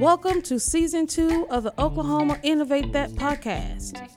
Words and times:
Welcome 0.00 0.42
to 0.42 0.58
season 0.58 1.06
two 1.06 1.46
of 1.50 1.62
the 1.62 1.72
Oklahoma 1.80 2.38
Innovate 2.42 2.92
That 2.92 3.10
podcast. 3.12 4.08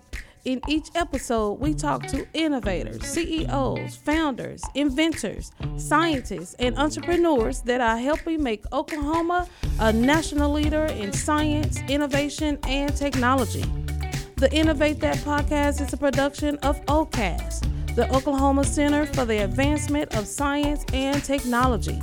In 0.44 0.60
each 0.68 0.88
episode, 0.96 1.60
we 1.60 1.74
talk 1.74 2.08
to 2.08 2.28
innovators, 2.34 3.04
CEOs, 3.04 3.96
founders, 3.96 4.64
inventors, 4.76 5.52
scientists, 5.78 6.56
and 6.56 6.78
entrepreneurs 6.78 7.62
that 7.62 7.80
are 7.80 7.98
helping 7.98 8.42
make 8.42 8.64
Oklahoma 8.74 9.48
a 9.80 9.94
national 9.94 10.52
leader 10.52 10.86
in 10.86 11.14
science, 11.14 11.80
innovation, 11.88 12.58
and 12.68 12.96
technology. 12.96 13.66
The 14.38 14.52
Innovate 14.54 15.00
That 15.00 15.18
podcast 15.18 15.82
is 15.82 15.94
a 15.94 15.98
production 15.98 16.58
of 16.58 16.84
OCAST, 16.86 17.96
the 17.96 18.12
Oklahoma 18.14 18.64
Center 18.64 19.06
for 19.06 19.26
the 19.26 19.44
Advancement 19.44 20.16
of 20.16 20.28
Science 20.28 20.86
and 20.94 21.24
Technology. 21.24 22.00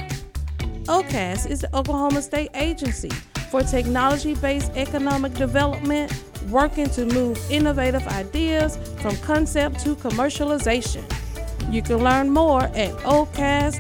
OCAST 0.85 1.51
is 1.51 1.61
the 1.63 1.75
Oklahoma 1.75 2.21
State 2.21 2.51
Agency 2.55 3.09
for 3.51 3.63
technology 3.63 4.35
based 4.35 4.71
economic 4.77 5.33
development, 5.33 6.13
working 6.51 6.91
to 6.91 7.07
move 7.07 7.41
innovative 7.51 8.07
ideas 8.09 8.77
from 9.01 9.17
concept 9.19 9.81
to 9.81 9.97
commercialization. 9.97 11.03
You 11.73 11.81
can 11.81 12.05
learn 12.05 12.29
more 12.29 12.65
at 12.65 12.91
ocast.ok.gov. 12.99 13.73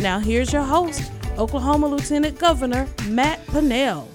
Now, 0.00 0.18
here's 0.18 0.52
your 0.52 0.62
host, 0.62 1.12
Oklahoma 1.36 1.88
Lieutenant 1.88 2.38
Governor 2.38 2.88
Matt 3.08 3.44
Pinnell. 3.46 4.08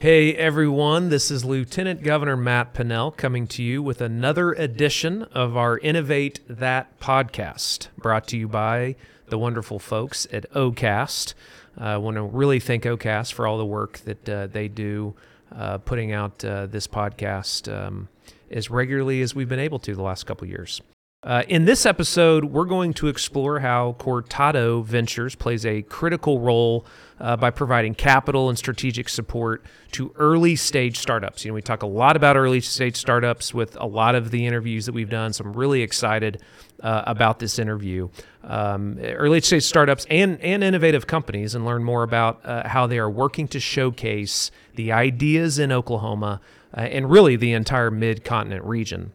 Hey 0.00 0.34
everyone, 0.34 1.08
this 1.08 1.30
is 1.30 1.46
Lieutenant 1.46 2.02
Governor 2.02 2.36
Matt 2.36 2.74
Pinnell 2.74 3.16
coming 3.16 3.46
to 3.46 3.62
you 3.62 3.82
with 3.82 4.02
another 4.02 4.52
edition 4.52 5.22
of 5.32 5.56
our 5.56 5.78
Innovate 5.78 6.40
That 6.46 7.00
podcast, 7.00 7.88
brought 7.96 8.26
to 8.28 8.36
you 8.36 8.46
by 8.46 8.96
the 9.26 9.38
wonderful 9.38 9.78
folks 9.78 10.26
at 10.32 10.50
OCAST. 10.52 11.34
I 11.76 11.96
want 11.96 12.16
to 12.16 12.22
really 12.22 12.60
thank 12.60 12.84
OCAST 12.84 13.32
for 13.32 13.46
all 13.46 13.58
the 13.58 13.64
work 13.64 13.98
that 14.00 14.28
uh, 14.28 14.46
they 14.46 14.68
do 14.68 15.14
uh, 15.54 15.78
putting 15.78 16.12
out 16.12 16.44
uh, 16.44 16.66
this 16.66 16.86
podcast 16.86 17.72
um, 17.72 18.08
as 18.50 18.70
regularly 18.70 19.22
as 19.22 19.34
we've 19.34 19.48
been 19.48 19.58
able 19.58 19.78
to 19.80 19.94
the 19.94 20.02
last 20.02 20.24
couple 20.24 20.46
years. 20.46 20.80
Uh, 21.24 21.42
in 21.48 21.64
this 21.64 21.86
episode, 21.86 22.44
we're 22.44 22.66
going 22.66 22.92
to 22.92 23.08
explore 23.08 23.60
how 23.60 23.96
Cortado 23.98 24.84
Ventures 24.84 25.34
plays 25.34 25.64
a 25.64 25.80
critical 25.80 26.38
role 26.38 26.84
uh, 27.18 27.34
by 27.34 27.48
providing 27.48 27.94
capital 27.94 28.50
and 28.50 28.58
strategic 28.58 29.08
support 29.08 29.64
to 29.92 30.12
early 30.16 30.54
stage 30.54 30.98
startups. 30.98 31.42
You 31.42 31.50
know, 31.50 31.54
we 31.54 31.62
talk 31.62 31.82
a 31.82 31.86
lot 31.86 32.14
about 32.14 32.36
early 32.36 32.60
stage 32.60 32.96
startups 32.96 33.54
with 33.54 33.74
a 33.80 33.86
lot 33.86 34.14
of 34.14 34.32
the 34.32 34.44
interviews 34.44 34.84
that 34.84 34.92
we've 34.92 35.08
done, 35.08 35.32
so 35.32 35.44
I'm 35.44 35.54
really 35.54 35.80
excited 35.80 36.42
uh, 36.82 37.04
about 37.06 37.38
this 37.38 37.58
interview. 37.58 38.10
Um, 38.42 38.98
early 38.98 39.40
stage 39.40 39.62
startups 39.62 40.06
and, 40.10 40.38
and 40.42 40.62
innovative 40.62 41.06
companies, 41.06 41.54
and 41.54 41.64
learn 41.64 41.84
more 41.84 42.02
about 42.02 42.44
uh, 42.44 42.68
how 42.68 42.86
they 42.86 42.98
are 42.98 43.08
working 43.08 43.48
to 43.48 43.60
showcase 43.60 44.50
the 44.74 44.92
ideas 44.92 45.58
in 45.58 45.72
Oklahoma 45.72 46.42
uh, 46.76 46.82
and 46.82 47.10
really 47.10 47.36
the 47.36 47.54
entire 47.54 47.90
mid 47.90 48.24
continent 48.24 48.62
region. 48.64 49.12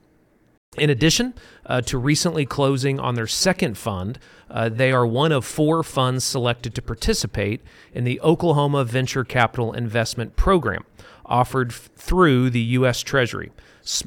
In 0.77 0.91
addition 0.91 1.33
uh, 1.65 1.81
to 1.81 1.97
recently 1.97 2.45
closing 2.45 2.99
on 2.99 3.15
their 3.15 3.25
second 3.25 3.75
fund, 3.75 4.19
uh, 4.51 4.69
they 4.69 4.91
are 4.91 5.05
one 5.05 5.31
of 5.31 5.43
four 5.43 5.81
funds 5.81 6.23
selected 6.23 6.75
to 6.75 6.81
participate 6.81 7.61
in 7.91 8.03
the 8.03 8.21
Oklahoma 8.21 8.83
Venture 8.83 9.23
Capital 9.23 9.73
Investment 9.73 10.35
Program, 10.35 10.85
offered 11.25 11.71
f- 11.71 11.89
through 11.95 12.51
the 12.51 12.59
U.S. 12.59 13.01
Treasury 13.01 13.51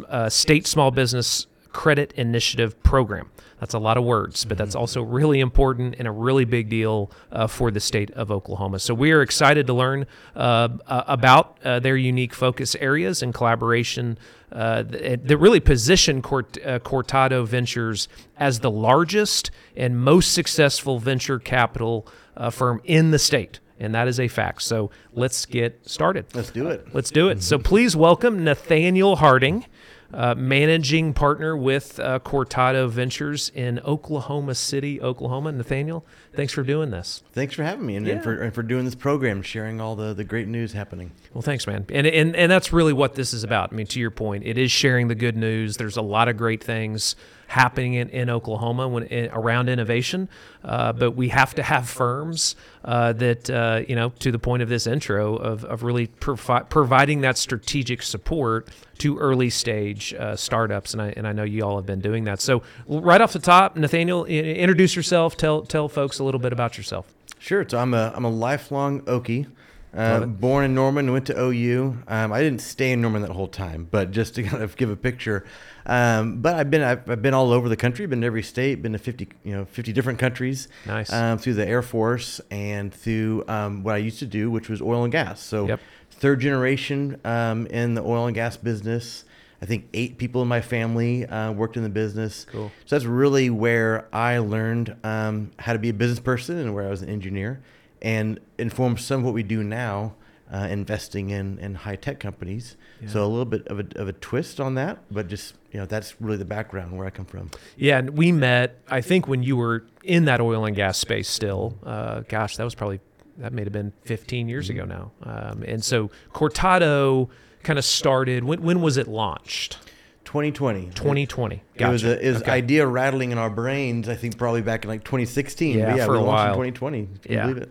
uh, 0.08 0.28
State 0.28 0.68
Small 0.68 0.92
Business 0.92 1.48
Credit 1.72 2.12
Initiative 2.12 2.80
Program. 2.82 3.30
That's 3.62 3.74
a 3.74 3.78
lot 3.78 3.96
of 3.96 4.02
words, 4.02 4.44
but 4.44 4.58
that's 4.58 4.74
also 4.74 5.02
really 5.02 5.38
important 5.38 5.94
and 5.96 6.08
a 6.08 6.10
really 6.10 6.44
big 6.44 6.68
deal 6.68 7.12
uh, 7.30 7.46
for 7.46 7.70
the 7.70 7.78
state 7.78 8.10
of 8.10 8.32
Oklahoma. 8.32 8.80
So 8.80 8.92
we 8.92 9.12
are 9.12 9.22
excited 9.22 9.68
to 9.68 9.72
learn 9.72 10.06
uh, 10.34 10.68
about 10.88 11.58
uh, 11.64 11.78
their 11.78 11.96
unique 11.96 12.34
focus 12.34 12.74
areas 12.74 13.22
and 13.22 13.32
collaboration 13.32 14.18
uh, 14.50 14.82
that, 14.82 15.28
that 15.28 15.36
really 15.36 15.60
position 15.60 16.22
Cort- 16.22 16.58
uh, 16.66 16.80
Cortado 16.80 17.46
Ventures 17.46 18.08
as 18.36 18.60
the 18.60 18.70
largest 18.70 19.52
and 19.76 19.96
most 19.96 20.32
successful 20.32 20.98
venture 20.98 21.38
capital 21.38 22.08
uh, 22.36 22.50
firm 22.50 22.80
in 22.84 23.12
the 23.12 23.18
state 23.18 23.60
and 23.78 23.94
that 23.94 24.06
is 24.06 24.20
a 24.20 24.28
fact. 24.28 24.62
So 24.62 24.90
let's 25.12 25.44
get 25.44 25.88
started. 25.88 26.26
Let's 26.34 26.50
do 26.50 26.68
it. 26.68 26.94
Let's 26.94 27.10
do 27.10 27.28
it. 27.28 27.42
So 27.42 27.58
please 27.58 27.96
welcome 27.96 28.44
Nathaniel 28.44 29.16
Harding 29.16 29.66
uh, 30.12 30.34
managing 30.36 31.14
partner 31.14 31.56
with 31.56 31.98
uh, 32.00 32.18
Cortado 32.20 32.88
Ventures 32.88 33.50
in 33.54 33.78
Oklahoma 33.80 34.54
City, 34.54 35.00
Oklahoma. 35.00 35.52
Nathaniel, 35.52 36.04
thanks 36.34 36.52
for 36.52 36.62
doing 36.62 36.90
this. 36.90 37.22
Thanks 37.32 37.54
for 37.54 37.62
having 37.62 37.86
me 37.86 37.96
and, 37.96 38.06
Yeah. 38.06 38.14
and, 38.14 38.22
for, 38.22 38.34
and 38.42 38.54
for 38.54 38.62
doing 38.62 38.84
this 38.84 38.94
program, 38.94 39.42
sharing 39.42 39.80
all 39.80 39.96
the, 39.96 40.12
the 40.14 40.24
great 40.24 40.48
news 40.48 40.72
happening. 40.72 41.12
Well, 41.32 41.42
thanks, 41.42 41.66
man. 41.66 41.86
And, 41.88 42.06
and 42.06 42.36
and 42.36 42.52
that's 42.52 42.72
really 42.72 42.92
what 42.92 43.14
this 43.14 43.32
is 43.32 43.42
about. 43.44 43.72
I 43.72 43.76
mean, 43.76 43.86
to 43.86 44.00
your 44.00 44.10
point, 44.10 44.44
it 44.46 44.58
is 44.58 44.70
sharing 44.70 45.08
the 45.08 45.14
good 45.14 45.36
news. 45.36 45.76
There's 45.78 45.96
a 45.96 46.02
lot 46.02 46.28
of 46.28 46.36
great 46.36 46.62
things 46.62 47.16
happening 47.52 47.94
in, 47.94 48.08
in 48.08 48.30
Oklahoma 48.30 48.88
when 48.88 49.04
in, 49.04 49.30
around 49.32 49.68
innovation, 49.68 50.28
uh, 50.64 50.92
but 50.92 51.12
we 51.12 51.28
have 51.28 51.54
to 51.54 51.62
have 51.62 51.88
firms 51.88 52.56
uh, 52.84 53.12
that 53.12 53.50
uh, 53.50 53.82
you 53.88 53.94
know, 53.94 54.10
to 54.18 54.32
the 54.32 54.38
point 54.38 54.62
of 54.62 54.68
this 54.68 54.86
intro, 54.86 55.36
of 55.36 55.64
of 55.64 55.82
really 55.82 56.06
provi- 56.06 56.64
providing 56.68 57.20
that 57.20 57.38
strategic 57.38 58.02
support 58.02 58.68
to 58.98 59.18
early 59.18 59.50
stage 59.50 60.14
uh, 60.14 60.34
startups, 60.36 60.92
and 60.92 61.02
I 61.02 61.12
and 61.16 61.26
I 61.26 61.32
know 61.32 61.44
you 61.44 61.62
all 61.64 61.76
have 61.76 61.86
been 61.86 62.00
doing 62.00 62.24
that. 62.24 62.40
So 62.40 62.62
right 62.86 63.20
off 63.20 63.32
the 63.32 63.38
top, 63.38 63.76
Nathaniel, 63.76 64.24
introduce 64.24 64.96
yourself. 64.96 65.36
Tell 65.36 65.62
tell 65.62 65.88
folks 65.88 66.18
a 66.18 66.24
little 66.24 66.40
bit 66.40 66.52
about 66.52 66.76
yourself. 66.76 67.06
Sure. 67.38 67.68
So 67.68 67.78
I'm 67.78 67.92
a, 67.92 68.12
I'm 68.14 68.24
a 68.24 68.30
lifelong 68.30 69.00
Okie. 69.02 69.46
Uh, 69.94 70.24
born 70.24 70.64
in 70.64 70.74
Norman, 70.74 71.12
went 71.12 71.26
to 71.26 71.38
OU. 71.38 71.98
Um, 72.08 72.32
I 72.32 72.40
didn't 72.40 72.62
stay 72.62 72.92
in 72.92 73.02
Norman 73.02 73.20
that 73.22 73.30
whole 73.30 73.48
time, 73.48 73.86
but 73.90 74.10
just 74.10 74.34
to 74.36 74.42
kind 74.48 74.62
of 74.62 74.76
give 74.76 74.90
a 74.90 74.96
picture. 74.96 75.44
Um, 75.84 76.40
but 76.40 76.54
I've 76.56 76.70
been 76.70 76.82
I've, 76.82 77.08
I've 77.10 77.20
been 77.22 77.34
all 77.34 77.52
over 77.52 77.68
the 77.68 77.76
country. 77.76 78.06
Been 78.06 78.22
to 78.22 78.26
every 78.26 78.42
state. 78.42 78.80
Been 78.82 78.92
to 78.92 78.98
50 78.98 79.28
you 79.44 79.52
know 79.52 79.64
50 79.66 79.92
different 79.92 80.18
countries. 80.18 80.68
Nice. 80.86 81.12
Um, 81.12 81.38
through 81.38 81.54
the 81.54 81.66
Air 81.66 81.82
Force 81.82 82.40
and 82.50 82.92
through 82.92 83.44
um, 83.48 83.82
what 83.82 83.94
I 83.94 83.98
used 83.98 84.18
to 84.20 84.26
do, 84.26 84.50
which 84.50 84.68
was 84.68 84.80
oil 84.80 85.04
and 85.04 85.12
gas. 85.12 85.40
So 85.40 85.66
Yep. 85.66 85.80
third 86.10 86.40
generation 86.40 87.20
um, 87.24 87.66
in 87.66 87.94
the 87.94 88.02
oil 88.02 88.26
and 88.26 88.34
gas 88.34 88.56
business. 88.56 89.24
I 89.60 89.64
think 89.64 89.88
eight 89.94 90.18
people 90.18 90.42
in 90.42 90.48
my 90.48 90.60
family 90.60 91.24
uh, 91.24 91.52
worked 91.52 91.76
in 91.76 91.84
the 91.84 91.88
business. 91.88 92.46
Cool. 92.50 92.72
So 92.84 92.96
that's 92.96 93.04
really 93.04 93.48
where 93.48 94.08
I 94.12 94.38
learned 94.38 94.96
um, 95.04 95.52
how 95.58 95.72
to 95.72 95.78
be 95.78 95.88
a 95.90 95.94
business 95.94 96.18
person 96.18 96.58
and 96.58 96.74
where 96.74 96.84
I 96.84 96.90
was 96.90 97.02
an 97.02 97.08
engineer 97.08 97.62
and 98.02 98.38
informed 98.58 99.00
some 99.00 99.20
of 99.20 99.24
what 99.24 99.32
we 99.32 99.42
do 99.42 99.62
now, 99.62 100.14
uh, 100.52 100.66
investing 100.70 101.30
in, 101.30 101.58
in 101.60 101.76
high 101.76 101.96
tech 101.96 102.20
companies. 102.20 102.76
So 103.06 103.24
a 103.24 103.26
little 103.26 103.46
bit 103.46 103.66
of 103.68 103.80
a, 103.80 103.86
of 103.96 104.06
a 104.08 104.12
twist 104.12 104.60
on 104.60 104.74
that, 104.76 104.98
but 105.10 105.26
just, 105.26 105.54
you 105.72 105.80
know, 105.80 105.86
that's 105.86 106.20
really 106.20 106.36
the 106.36 106.44
background 106.44 106.96
where 106.96 107.04
I 107.06 107.10
come 107.10 107.24
from. 107.24 107.50
Yeah, 107.76 107.98
and 107.98 108.10
we 108.16 108.30
met. 108.30 108.78
I 108.88 109.00
think 109.00 109.26
when 109.26 109.42
you 109.42 109.56
were 109.56 109.84
in 110.04 110.26
that 110.26 110.40
oil 110.40 110.64
and 110.66 110.76
gas 110.76 110.98
space 110.98 111.28
still. 111.28 111.76
Uh, 111.82 112.20
gosh, 112.28 112.56
that 112.58 112.64
was 112.64 112.74
probably 112.76 113.00
that 113.38 113.52
may 113.52 113.64
have 113.64 113.72
been 113.72 113.92
15 114.04 114.48
years 114.48 114.68
ago 114.70 114.84
now. 114.84 115.10
Um, 115.24 115.64
and 115.66 115.82
so 115.82 116.10
Cortado 116.32 117.28
kind 117.64 117.78
of 117.78 117.84
started. 117.84 118.44
When 118.44 118.62
when 118.62 118.80
was 118.82 118.96
it 118.98 119.08
launched? 119.08 119.78
2020. 120.24 120.90
2020. 120.94 121.56
It 121.56 121.60
was, 121.88 122.02
Gotcha. 122.02 122.16
a, 122.18 122.20
it 122.26 122.32
was 122.32 122.42
Okay. 122.42 122.50
idea 122.52 122.86
rattling 122.86 123.32
in 123.32 123.38
our 123.38 123.50
brains, 123.50 124.08
I 124.08 124.14
think 124.14 124.38
probably 124.38 124.62
back 124.62 124.84
in 124.84 124.88
like 124.90 125.02
2016. 125.04 125.78
Yeah, 125.78 125.96
yeah 125.96 126.06
for 126.06 126.14
a 126.14 126.20
launched 126.20 126.56
while. 126.56 126.62
in 126.62 126.72
2020. 126.74 127.08
Can 127.22 127.32
Yeah. 127.32 127.42
believe 127.42 127.56
it? 127.58 127.70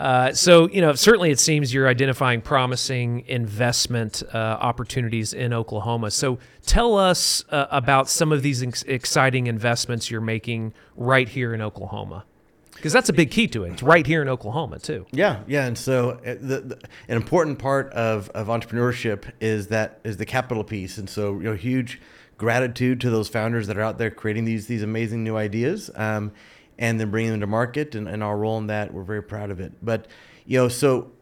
Uh, 0.00 0.32
so 0.32 0.66
you 0.70 0.80
know, 0.80 0.94
certainly 0.94 1.30
it 1.30 1.38
seems 1.38 1.74
you're 1.74 1.86
identifying 1.86 2.40
promising 2.40 3.22
investment 3.28 4.22
uh, 4.32 4.38
opportunities 4.38 5.34
in 5.34 5.52
Oklahoma. 5.52 6.10
So 6.10 6.38
tell 6.64 6.96
us 6.96 7.44
uh, 7.50 7.66
about 7.70 8.08
some 8.08 8.32
of 8.32 8.42
these 8.42 8.62
ex- 8.62 8.82
exciting 8.84 9.46
investments 9.46 10.10
you're 10.10 10.22
making 10.22 10.72
right 10.96 11.28
here 11.28 11.52
in 11.52 11.60
Oklahoma, 11.60 12.24
because 12.72 12.94
that's 12.94 13.10
a 13.10 13.12
big 13.12 13.30
key 13.30 13.46
to 13.48 13.64
it. 13.64 13.72
It's 13.72 13.82
right 13.82 14.06
here 14.06 14.22
in 14.22 14.28
Oklahoma 14.30 14.78
too. 14.78 15.04
Yeah, 15.12 15.42
yeah, 15.46 15.66
and 15.66 15.76
so 15.76 16.12
uh, 16.12 16.36
the, 16.40 16.60
the, 16.60 16.78
an 17.08 17.16
important 17.16 17.58
part 17.58 17.92
of, 17.92 18.30
of 18.30 18.46
entrepreneurship 18.46 19.30
is 19.38 19.66
that 19.66 20.00
is 20.02 20.16
the 20.16 20.26
capital 20.26 20.64
piece, 20.64 20.96
and 20.96 21.10
so 21.10 21.34
you 21.34 21.44
know, 21.44 21.54
huge 21.54 22.00
gratitude 22.38 23.02
to 23.02 23.10
those 23.10 23.28
founders 23.28 23.66
that 23.66 23.76
are 23.76 23.82
out 23.82 23.98
there 23.98 24.10
creating 24.10 24.46
these 24.46 24.66
these 24.66 24.82
amazing 24.82 25.22
new 25.22 25.36
ideas, 25.36 25.90
um, 25.94 26.32
and 26.80 26.98
then 26.98 27.12
bringing 27.12 27.30
them 27.30 27.40
to 27.40 27.46
market, 27.46 27.94
and, 27.94 28.08
and 28.08 28.24
our 28.24 28.36
role 28.36 28.58
in 28.58 28.66
that, 28.66 28.92
we're 28.92 29.04
very 29.04 29.22
proud 29.22 29.50
of 29.52 29.60
it. 29.60 29.72
But 29.80 30.08
you 30.46 30.58
know, 30.58 30.66
so 30.68 31.12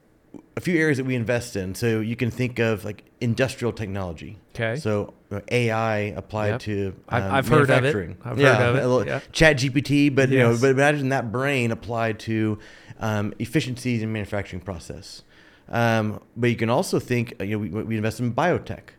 a 0.56 0.60
few 0.60 0.78
areas 0.78 0.96
that 0.99 1.05
we 1.05 1.14
invest 1.14 1.56
in, 1.56 1.75
so 1.75 2.00
you 2.00 2.16
can 2.16 2.31
think 2.31 2.58
of 2.58 2.84
like 2.84 3.05
industrial 3.20 3.72
technology. 3.72 4.38
Okay. 4.55 4.76
So 4.78 5.12
uh, 5.31 5.40
AI 5.50 5.99
applied 6.16 6.49
Yep. 6.50 6.60
to 6.60 6.94
I've- 7.08 7.26
um, 7.26 7.34
I've 7.34 7.49
heard 7.49 7.62
of 7.62 7.69
it. 7.70 7.72
manufacturing. 7.72 8.16
I've 8.25 8.38
yeah, 8.40 8.55
heard 8.56 8.76
of 8.84 9.02
it. 9.02 9.08
Yeah. 9.08 9.20
ChatGPT, 9.32 10.14
but 10.14 10.28
you 10.31 10.38
know, 10.38 10.56
but 10.60 10.70
imagine 10.70 11.08
that 11.10 11.31
brain 11.32 11.70
applied 11.72 12.19
to 12.20 12.58
um, 13.00 13.32
efficiencies 13.38 14.02
in 14.02 14.12
manufacturing 14.12 14.61
process. 14.62 15.22
Um, 15.70 16.20
but 16.37 16.49
you 16.50 16.56
can 16.56 16.70
also 16.70 16.99
think, 16.99 17.34
uh, 17.40 17.44
you 17.44 17.52
know, 17.52 17.58
we, 17.58 17.69
we 17.84 17.96
invest 17.96 18.20
in 18.20 18.32
biotech. 18.32 18.90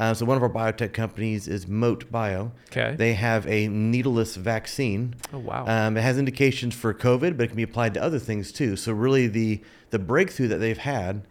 Uh, 0.00 0.14
so 0.14 0.24
one 0.24 0.36
of 0.36 0.42
our 0.42 0.48
biotech 0.48 0.92
companies 0.94 1.46
is 1.46 1.68
Moat 1.68 2.10
Bio. 2.10 2.52
Okay. 2.72 2.94
They 2.96 3.12
have 3.14 3.46
a 3.46 3.68
needleless 3.68 4.34
vaccine. 4.36 5.14
Oh, 5.32 5.38
wow. 5.38 5.66
Um, 5.66 5.96
it 5.98 6.00
has 6.00 6.16
indications 6.18 6.74
for 6.74 6.94
COVID, 6.94 7.36
but 7.36 7.44
it 7.44 7.46
can 7.48 7.56
be 7.56 7.62
applied 7.62 7.92
to 7.94 8.02
other 8.02 8.18
things 8.18 8.50
too. 8.50 8.76
So 8.76 8.92
really, 8.92 9.26
the 9.26 9.60
the 9.90 9.98
breakthrough 9.98 10.48
that 10.48 10.56
they've 10.58 10.78
had 10.78 11.26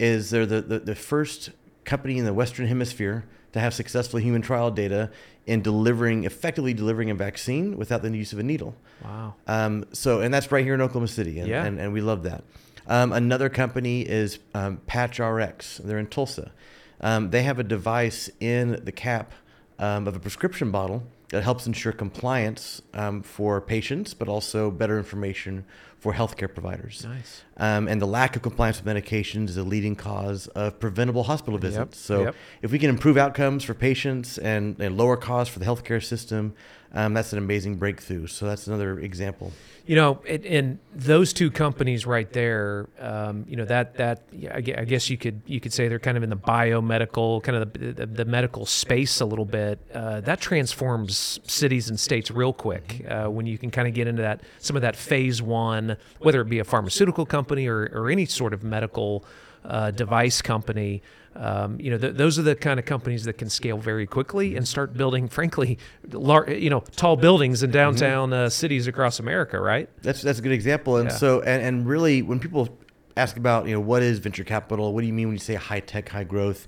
is 0.00 0.30
they're 0.30 0.46
the, 0.46 0.60
the, 0.62 0.78
the 0.80 0.94
first 0.94 1.50
company 1.84 2.18
in 2.18 2.24
the 2.24 2.34
Western 2.34 2.66
Hemisphere 2.66 3.24
to 3.52 3.60
have 3.60 3.72
successful 3.72 4.18
human 4.20 4.42
trial 4.42 4.70
data 4.70 5.10
in 5.46 5.62
delivering 5.62 6.24
effectively 6.24 6.74
delivering 6.74 7.10
a 7.10 7.14
vaccine 7.14 7.76
without 7.76 8.02
the 8.02 8.10
use 8.16 8.32
of 8.32 8.38
a 8.38 8.42
needle. 8.42 8.74
wow. 9.04 9.34
Um, 9.46 9.84
so, 9.92 10.20
and 10.20 10.34
that's 10.34 10.50
right 10.52 10.64
here 10.64 10.74
in 10.74 10.80
Oklahoma 10.80 11.08
City, 11.08 11.38
and, 11.38 11.48
Yeah. 11.48 11.64
and, 11.64 11.78
and 11.80 11.92
we 11.92 12.00
love 12.00 12.24
that. 12.24 12.42
Um, 12.86 13.12
another 13.12 13.48
company 13.48 14.02
is 14.02 14.38
um, 14.54 14.80
PatchRx. 14.88 15.78
They're 15.78 15.98
in 15.98 16.06
Tulsa. 16.08 16.50
Um, 17.00 17.30
they 17.30 17.42
have 17.42 17.58
a 17.58 17.64
device 17.64 18.30
in 18.40 18.82
the 18.84 18.92
cap 18.92 19.32
um, 19.78 20.08
of 20.08 20.16
a 20.16 20.20
prescription 20.20 20.70
bottle 20.70 21.04
that 21.28 21.42
helps 21.42 21.66
ensure 21.66 21.92
compliance 21.92 22.82
um, 22.94 23.22
for 23.22 23.60
patients, 23.60 24.14
but 24.14 24.28
also 24.28 24.70
better 24.70 24.98
information 24.98 25.64
for 25.98 26.12
healthcare 26.12 26.52
providers. 26.52 27.04
Nice. 27.04 27.42
Um, 27.56 27.88
and 27.88 28.00
the 28.00 28.06
lack 28.06 28.36
of 28.36 28.42
compliance 28.42 28.82
with 28.82 28.94
medications 28.94 29.48
is 29.48 29.56
a 29.56 29.64
leading 29.64 29.96
cause 29.96 30.46
of 30.48 30.78
preventable 30.78 31.24
hospital 31.24 31.58
visits. 31.58 31.98
So, 31.98 32.24
yep. 32.24 32.34
if 32.62 32.70
we 32.70 32.78
can 32.78 32.88
improve 32.88 33.16
outcomes 33.16 33.64
for 33.64 33.74
patients 33.74 34.38
and, 34.38 34.80
and 34.80 34.96
lower 34.96 35.16
costs 35.16 35.52
for 35.52 35.58
the 35.58 35.64
healthcare 35.64 36.02
system, 36.02 36.54
um, 36.92 37.14
that's 37.14 37.32
an 37.32 37.38
amazing 37.38 37.76
breakthrough. 37.76 38.28
So, 38.28 38.46
that's 38.46 38.68
another 38.68 39.00
example. 39.00 39.52
You 39.88 39.96
know, 39.96 40.20
it, 40.26 40.44
and 40.44 40.78
those 40.94 41.32
two 41.32 41.50
companies 41.50 42.04
right 42.04 42.30
there, 42.30 42.90
um, 43.00 43.46
you 43.48 43.56
know 43.56 43.64
that 43.64 43.94
that 43.94 44.20
I 44.52 44.58
I 44.58 44.84
guess 44.84 45.08
you 45.08 45.16
could 45.16 45.40
you 45.46 45.60
could 45.60 45.72
say 45.72 45.88
they're 45.88 45.98
kind 45.98 46.18
of 46.18 46.22
in 46.22 46.28
the 46.28 46.36
biomedical, 46.36 47.42
kind 47.42 47.56
of 47.56 47.72
the, 47.72 47.92
the, 47.92 48.06
the 48.06 48.24
medical 48.26 48.66
space 48.66 49.20
a 49.20 49.24
little 49.24 49.46
bit. 49.46 49.78
Uh, 49.94 50.20
that 50.20 50.42
transforms 50.42 51.40
cities 51.46 51.88
and 51.88 51.98
states 51.98 52.30
real 52.30 52.52
quick 52.52 53.02
uh, 53.08 53.28
when 53.28 53.46
you 53.46 53.56
can 53.56 53.70
kind 53.70 53.88
of 53.88 53.94
get 53.94 54.06
into 54.06 54.20
that 54.20 54.42
some 54.58 54.76
of 54.76 54.82
that 54.82 54.94
phase 54.94 55.40
one, 55.40 55.87
whether 56.20 56.40
it 56.40 56.48
be 56.48 56.58
a 56.58 56.64
pharmaceutical 56.64 57.24
company 57.26 57.66
or, 57.66 57.90
or 57.94 58.10
any 58.10 58.26
sort 58.26 58.52
of 58.52 58.62
medical 58.62 59.24
uh, 59.64 59.90
device 59.90 60.40
company. 60.42 61.02
Um, 61.36 61.78
you 61.78 61.90
know, 61.90 61.98
th- 61.98 62.14
those 62.14 62.38
are 62.38 62.42
the 62.42 62.56
kind 62.56 62.80
of 62.80 62.86
companies 62.86 63.24
that 63.24 63.34
can 63.34 63.48
scale 63.48 63.78
very 63.78 64.06
quickly 64.06 64.56
and 64.56 64.66
start 64.66 64.94
building, 64.94 65.28
frankly, 65.28 65.78
lar- 66.10 66.50
you 66.50 66.70
know, 66.70 66.80
tall 66.96 67.16
buildings 67.16 67.62
in 67.62 67.70
downtown 67.70 68.32
uh, 68.32 68.48
cities 68.48 68.86
across 68.88 69.20
America, 69.20 69.60
right? 69.60 69.88
That's 70.02 70.22
that's 70.22 70.38
a 70.40 70.42
good 70.42 70.52
example. 70.52 70.96
And 70.96 71.10
Yeah. 71.10 71.16
so 71.16 71.40
and, 71.42 71.62
and 71.62 71.86
really 71.86 72.22
when 72.22 72.40
people 72.40 72.68
ask 73.16 73.36
about, 73.36 73.66
you 73.66 73.74
know, 73.74 73.80
what 73.80 74.02
is 74.02 74.18
venture 74.18 74.42
capital, 74.44 74.92
what 74.94 75.02
do 75.02 75.06
you 75.06 75.12
mean 75.12 75.28
when 75.28 75.34
you 75.36 75.40
say 75.40 75.54
high 75.54 75.80
tech, 75.80 76.08
high 76.08 76.24
growth? 76.24 76.66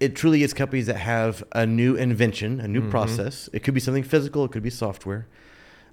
It 0.00 0.16
truly 0.16 0.42
is 0.42 0.52
companies 0.52 0.86
that 0.86 0.96
have 0.96 1.44
a 1.52 1.64
new 1.64 1.94
invention, 1.94 2.60
a 2.60 2.66
new 2.66 2.80
Mm-hmm. 2.80 2.90
process. 2.90 3.48
It 3.52 3.62
could 3.62 3.74
be 3.74 3.80
something 3.80 4.02
physical, 4.02 4.44
it 4.44 4.50
could 4.50 4.62
be 4.64 4.70
software. 4.70 5.28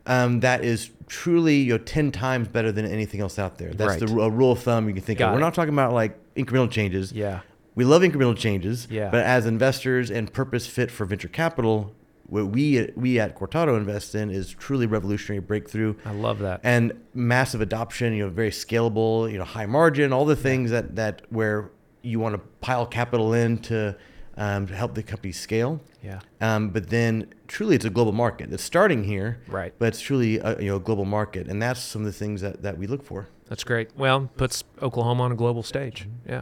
Um, 0.09 0.39
that 0.41 0.63
is 0.65 0.89
truly 1.07 1.57
you 1.57 1.73
know 1.73 1.83
ten 1.83 2.11
times 2.11 2.47
better 2.47 2.71
than 2.71 2.85
anything 2.85 3.21
else 3.21 3.39
out 3.39 3.57
there. 3.57 3.71
That's 3.73 4.01
Right. 4.01 4.09
the 4.09 4.19
a 4.19 4.29
rule 4.29 4.51
of 4.53 4.59
thumb 4.59 4.87
you 4.87 4.93
can 4.93 5.03
think 5.03 5.19
Got 5.19 5.29
of. 5.29 5.33
We're 5.35 5.39
not 5.39 5.53
talking 5.53 5.73
about 5.73 5.93
like 5.93 6.17
incremental 6.35 6.69
changes. 6.69 7.11
Yeah. 7.13 7.41
We 7.75 7.85
love 7.85 8.01
incremental 8.01 8.35
changes, 8.35 8.87
Yeah. 8.89 9.09
but 9.09 9.23
as 9.23 9.45
investors 9.45 10.09
and 10.11 10.33
purpose 10.33 10.67
fit 10.67 10.91
for 10.91 11.05
venture 11.05 11.27
capital, 11.29 11.93
what 12.27 12.47
we 12.47 12.89
we 12.95 13.19
at 13.19 13.37
Cortado 13.37 13.77
invest 13.77 14.13
in 14.15 14.29
is 14.31 14.49
truly 14.51 14.85
revolutionary 14.85 15.39
breakthrough 15.39 15.95
I 16.05 16.11
love 16.11 16.39
that. 16.39 16.59
and 16.63 16.93
massive 17.13 17.61
adoption. 17.61 18.13
You 18.13 18.25
know, 18.25 18.29
very 18.29 18.51
scalable. 18.51 19.31
You 19.31 19.37
know, 19.37 19.43
high 19.45 19.65
margin. 19.67 20.11
All 20.11 20.25
the 20.25 20.35
things 20.35 20.71
that 20.71 20.95
that 20.95 21.21
where 21.29 21.69
you 22.01 22.19
want 22.19 22.33
to 22.35 22.41
pile 22.61 22.85
capital 22.85 23.33
in 23.33 23.57
to, 23.59 23.95
um, 24.39 24.65
to 24.65 24.73
help 24.73 24.95
the 24.95 25.03
company 25.03 25.33
scale. 25.33 25.79
Yeah. 26.01 26.21
Um, 26.41 26.69
but 26.69 26.89
then 26.89 27.31
truly, 27.47 27.75
it's 27.75 27.85
a 27.85 27.89
global 27.89 28.13
market. 28.13 28.51
It's 28.51 28.63
starting 28.63 29.03
here, 29.03 29.41
Right. 29.47 29.73
But 29.77 29.89
it's 29.89 30.01
truly 30.01 30.39
a, 30.39 30.59
you 30.59 30.69
know 30.69 30.77
a 30.77 30.79
global 30.79 31.05
market, 31.05 31.47
and 31.47 31.61
that's 31.61 31.81
some 31.81 32.01
of 32.01 32.05
the 32.05 32.13
things 32.13 32.41
that 32.41 32.63
that 32.63 32.77
we 32.77 32.87
look 32.87 33.03
for. 33.03 33.27
That's 33.49 33.63
great. 33.63 33.89
Well, 33.97 34.29
puts 34.37 34.63
Oklahoma 34.81 35.23
on 35.23 35.31
a 35.31 35.35
global 35.35 35.63
stage. 35.63 36.07
Yeah. 36.27 36.41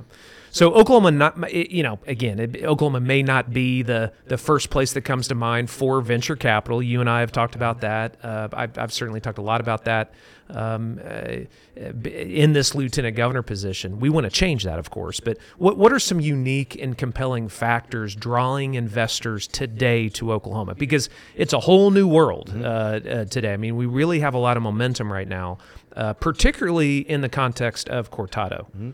So 0.51 0.74
Oklahoma, 0.74 1.12
not 1.12 1.54
you 1.54 1.83
know, 1.83 2.00
again, 2.06 2.39
it, 2.39 2.63
Oklahoma 2.63 3.00
may 3.00 3.24
not 3.24 3.54
be 3.54 3.81
the 3.81 4.12
the 4.25 4.38
first 4.38 4.69
place 4.69 4.92
that 4.94 5.01
comes 5.01 5.27
to 5.30 5.36
mind 5.36 5.69
for 5.69 6.01
venture 6.01 6.36
capital. 6.36 6.81
You 6.81 7.00
and 7.00 7.09
I 7.09 7.21
have 7.21 7.31
talked 7.31 7.56
about 7.56 7.81
that. 7.81 8.18
Uh, 8.24 8.50
I've, 8.51 8.77
I've 8.77 8.94
certainly 8.94 9.21
talked 9.21 9.38
a 9.38 9.42
lot 9.44 9.62
about 9.62 9.86
that 9.86 10.13
um, 10.50 11.00
uh, 11.06 11.42
in 11.75 12.54
this 12.54 12.74
lieutenant 12.74 13.15
governor 13.15 13.42
position. 13.42 14.00
We 14.00 14.10
want 14.10 14.25
to 14.25 14.31
change 14.31 14.63
that, 14.63 14.80
of 14.80 14.89
course. 14.89 15.19
But 15.19 15.38
what 15.57 15.77
what 15.77 15.94
are 15.94 16.00
some 16.00 16.19
unique 16.19 16.75
and 16.81 16.98
compelling 16.98 17.50
factors 17.50 18.15
drawing 18.15 18.75
investors 18.75 19.48
today 19.48 20.10
to 20.10 20.31
Oklahoma? 20.31 20.75
Because 20.75 21.10
it's 21.36 21.53
a 21.53 21.60
whole 21.60 21.92
new 21.92 22.07
world 22.07 22.51
uh, 22.56 22.65
uh, 22.65 23.25
today. 23.25 23.53
I 23.53 23.57
mean, 23.57 23.75
we 23.75 23.86
really 23.86 24.19
have 24.21 24.33
a 24.33 24.39
lot 24.39 24.57
of 24.57 24.63
momentum 24.63 25.12
right 25.12 25.27
now, 25.27 25.60
uh, 25.98 26.14
particularly 26.14 27.00
in 27.00 27.20
the 27.22 27.28
context 27.30 27.90
of 27.90 28.10
Cortado. 28.12 28.94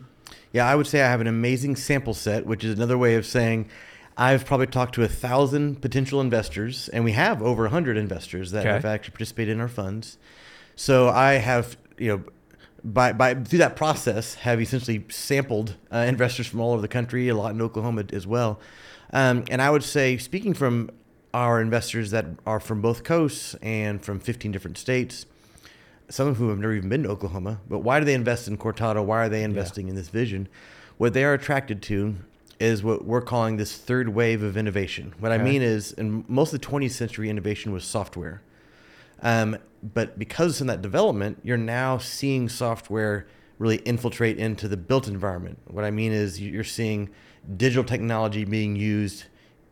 Yeah, 0.52 0.66
I 0.66 0.74
would 0.74 0.86
say 0.86 1.02
I 1.02 1.08
have 1.10 1.20
an 1.20 1.26
amazing 1.26 1.76
sample 1.76 2.14
set, 2.14 2.46
which 2.46 2.64
is 2.64 2.74
another 2.76 2.96
way 2.98 3.14
of 3.14 3.26
saying 3.26 3.68
I've 4.16 4.44
probably 4.44 4.66
talked 4.68 4.94
to 4.96 5.02
a 5.02 5.08
thousand 5.08 5.80
potential 5.82 6.20
investors, 6.20 6.88
and 6.88 7.04
we 7.04 7.12
have 7.12 7.42
over 7.42 7.66
a 7.66 7.70
hundred 7.70 7.96
investors 7.96 8.50
that 8.52 8.60
Okay. 8.60 8.70
have 8.70 8.84
actually 8.84 9.12
participated 9.12 9.52
in 9.54 9.60
our 9.60 9.68
funds. 9.68 10.18
So 10.76 11.08
I 11.08 11.34
have, 11.34 11.76
you 11.98 12.08
know, 12.08 12.24
by, 12.84 13.12
by 13.12 13.34
through 13.34 13.58
that 13.60 13.76
process, 13.76 14.34
have 14.36 14.60
essentially 14.60 15.04
sampled 15.08 15.76
uh, 15.92 15.98
investors 15.98 16.46
from 16.46 16.60
all 16.60 16.72
over 16.72 16.82
the 16.82 16.88
country, 16.88 17.28
a 17.28 17.34
lot 17.34 17.52
in 17.52 17.60
Oklahoma 17.62 18.04
as 18.12 18.26
well. 18.26 18.60
Um, 19.12 19.44
and 19.50 19.60
I 19.62 19.70
would 19.70 19.84
say, 19.84 20.16
speaking 20.18 20.54
from 20.54 20.90
our 21.32 21.60
investors 21.60 22.10
that 22.12 22.26
are 22.46 22.60
from 22.60 22.80
both 22.80 23.02
coasts 23.02 23.54
and 23.62 24.04
from 24.04 24.20
15 24.20 24.52
different 24.52 24.78
states, 24.78 25.26
some 26.08 26.28
of 26.28 26.36
whom 26.36 26.50
have 26.50 26.58
never 26.58 26.74
even 26.74 26.88
been 26.88 27.02
to 27.04 27.08
Oklahoma, 27.08 27.60
but 27.68 27.80
why 27.80 27.98
do 27.98 28.04
they 28.04 28.14
invest 28.14 28.48
in 28.48 28.56
Cortado? 28.58 29.04
Why 29.04 29.24
are 29.24 29.28
they 29.28 29.42
investing 29.42 29.88
in 29.88 29.94
this 29.94 30.08
vision? 30.08 30.48
What 30.96 31.14
they 31.14 31.24
are 31.24 31.34
attracted 31.34 31.82
to 31.82 32.16
is 32.60 32.82
what 32.82 33.04
we're 33.04 33.22
calling 33.22 33.56
this 33.56 33.76
third 33.76 34.10
wave 34.10 34.42
of 34.42 34.56
innovation. 34.56 35.14
What 35.18 35.32
I 35.32 35.38
mean 35.38 35.62
is, 35.62 35.92
in 35.92 36.24
most 36.28 36.52
of 36.52 36.60
the 36.60 36.66
20th 36.66 36.92
century, 36.92 37.28
innovation 37.28 37.72
was 37.72 37.84
software. 37.84 38.42
Um, 39.22 39.58
but 39.82 40.18
because 40.18 40.60
in 40.60 40.66
that 40.68 40.82
development, 40.82 41.40
you're 41.42 41.56
now 41.56 41.98
seeing 41.98 42.48
software 42.48 43.26
really 43.58 43.76
infiltrate 43.78 44.38
into 44.38 44.68
the 44.68 44.76
built 44.76 45.08
environment. 45.08 45.58
What 45.66 45.84
I 45.84 45.90
mean 45.90 46.12
is, 46.12 46.40
you're 46.40 46.64
seeing 46.64 47.10
digital 47.56 47.84
technology 47.84 48.44
being 48.44 48.76
used 48.76 49.24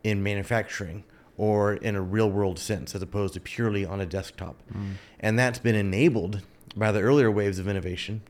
in 0.03 0.21
manufacturing 0.21 1.03
or 1.37 1.73
in 1.73 1.95
a 1.95 2.01
real 2.01 2.29
world 2.29 2.59
sense, 2.59 2.93
as 2.95 3.01
opposed 3.01 3.33
to 3.33 3.39
purely 3.39 3.85
on 3.85 3.99
a 3.99 4.05
desktop. 4.05 4.61
And 5.19 5.37
that's 5.39 5.59
been 5.59 5.75
enabled 5.75 6.41
by 6.75 6.91
the 6.91 6.99
earlier 7.01 7.31
waves 7.31 7.59
of 7.59 7.67
innovation. 7.67 8.21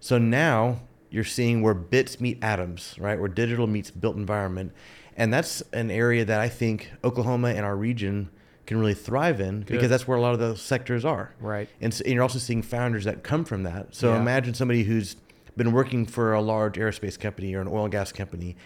So 0.00 0.18
now 0.18 0.80
you're 1.10 1.24
seeing 1.24 1.62
where 1.62 1.74
bits 1.74 2.20
meet 2.20 2.38
atoms, 2.42 2.94
right? 2.98 3.18
Where 3.18 3.28
digital 3.28 3.66
meets 3.66 3.90
built 3.90 4.16
environment. 4.16 4.72
And 5.16 5.32
that's 5.32 5.62
an 5.72 5.90
area 5.90 6.24
that 6.24 6.40
I 6.40 6.48
think 6.48 6.90
Oklahoma 7.02 7.48
and 7.48 7.64
our 7.64 7.76
region 7.76 8.28
can 8.66 8.78
really 8.78 8.94
thrive 8.94 9.40
in 9.40 9.60
Good. 9.60 9.66
because 9.68 9.88
that's 9.88 10.06
where 10.06 10.18
a 10.18 10.20
lot 10.20 10.34
of 10.34 10.40
those 10.40 10.60
sectors 10.60 11.04
are. 11.04 11.32
Right. 11.40 11.68
And, 11.80 11.92
s 11.92 12.00
and 12.00 12.12
you're 12.12 12.22
also 12.22 12.38
seeing 12.40 12.62
founders 12.62 13.04
that 13.04 13.22
come 13.22 13.44
from 13.44 13.62
that. 13.62 13.94
So 13.94 14.12
Yeah. 14.12 14.20
imagine 14.20 14.54
somebody 14.54 14.82
who's 14.82 15.16
been 15.56 15.72
working 15.72 16.04
for 16.04 16.34
a 16.34 16.40
large 16.40 16.74
aerospace 16.76 17.18
company 17.18 17.54
or 17.54 17.60
an 17.60 17.68
oil 17.68 17.84
and 17.84 17.92
gas 17.92 18.12
company 18.12 18.56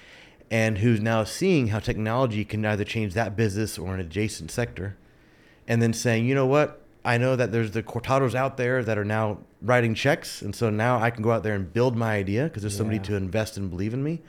and 0.50 0.78
who's 0.78 1.00
now 1.00 1.24
seeing 1.24 1.68
how 1.68 1.78
technology 1.78 2.44
can 2.44 2.64
either 2.66 2.84
change 2.84 3.14
that 3.14 3.36
business 3.36 3.78
or 3.78 3.94
an 3.94 4.00
adjacent 4.00 4.50
sector 4.50 4.96
and 5.68 5.80
then 5.80 5.92
saying, 5.92 6.26
you 6.26 6.34
know 6.34 6.46
what? 6.46 6.82
I 7.04 7.16
know 7.18 7.36
that 7.36 7.52
there's 7.52 7.70
the 7.70 7.82
Cortados 7.82 8.34
out 8.34 8.56
there 8.56 8.82
that 8.82 8.98
are 8.98 9.04
now 9.04 9.38
writing 9.62 9.94
checks. 9.94 10.42
And 10.42 10.54
so 10.54 10.68
now 10.68 10.98
I 11.00 11.10
can 11.10 11.22
go 11.22 11.30
out 11.30 11.42
there 11.42 11.54
and 11.54 11.72
build 11.72 11.96
my 11.96 12.14
idea 12.16 12.44
because 12.44 12.62
there's 12.62 12.76
somebody 12.76 12.96
Yeah. 12.98 13.04
to 13.04 13.16
invest 13.16 13.56
and 13.56 13.70
believe 13.70 13.94
in 13.94 14.02
me. 14.02 14.20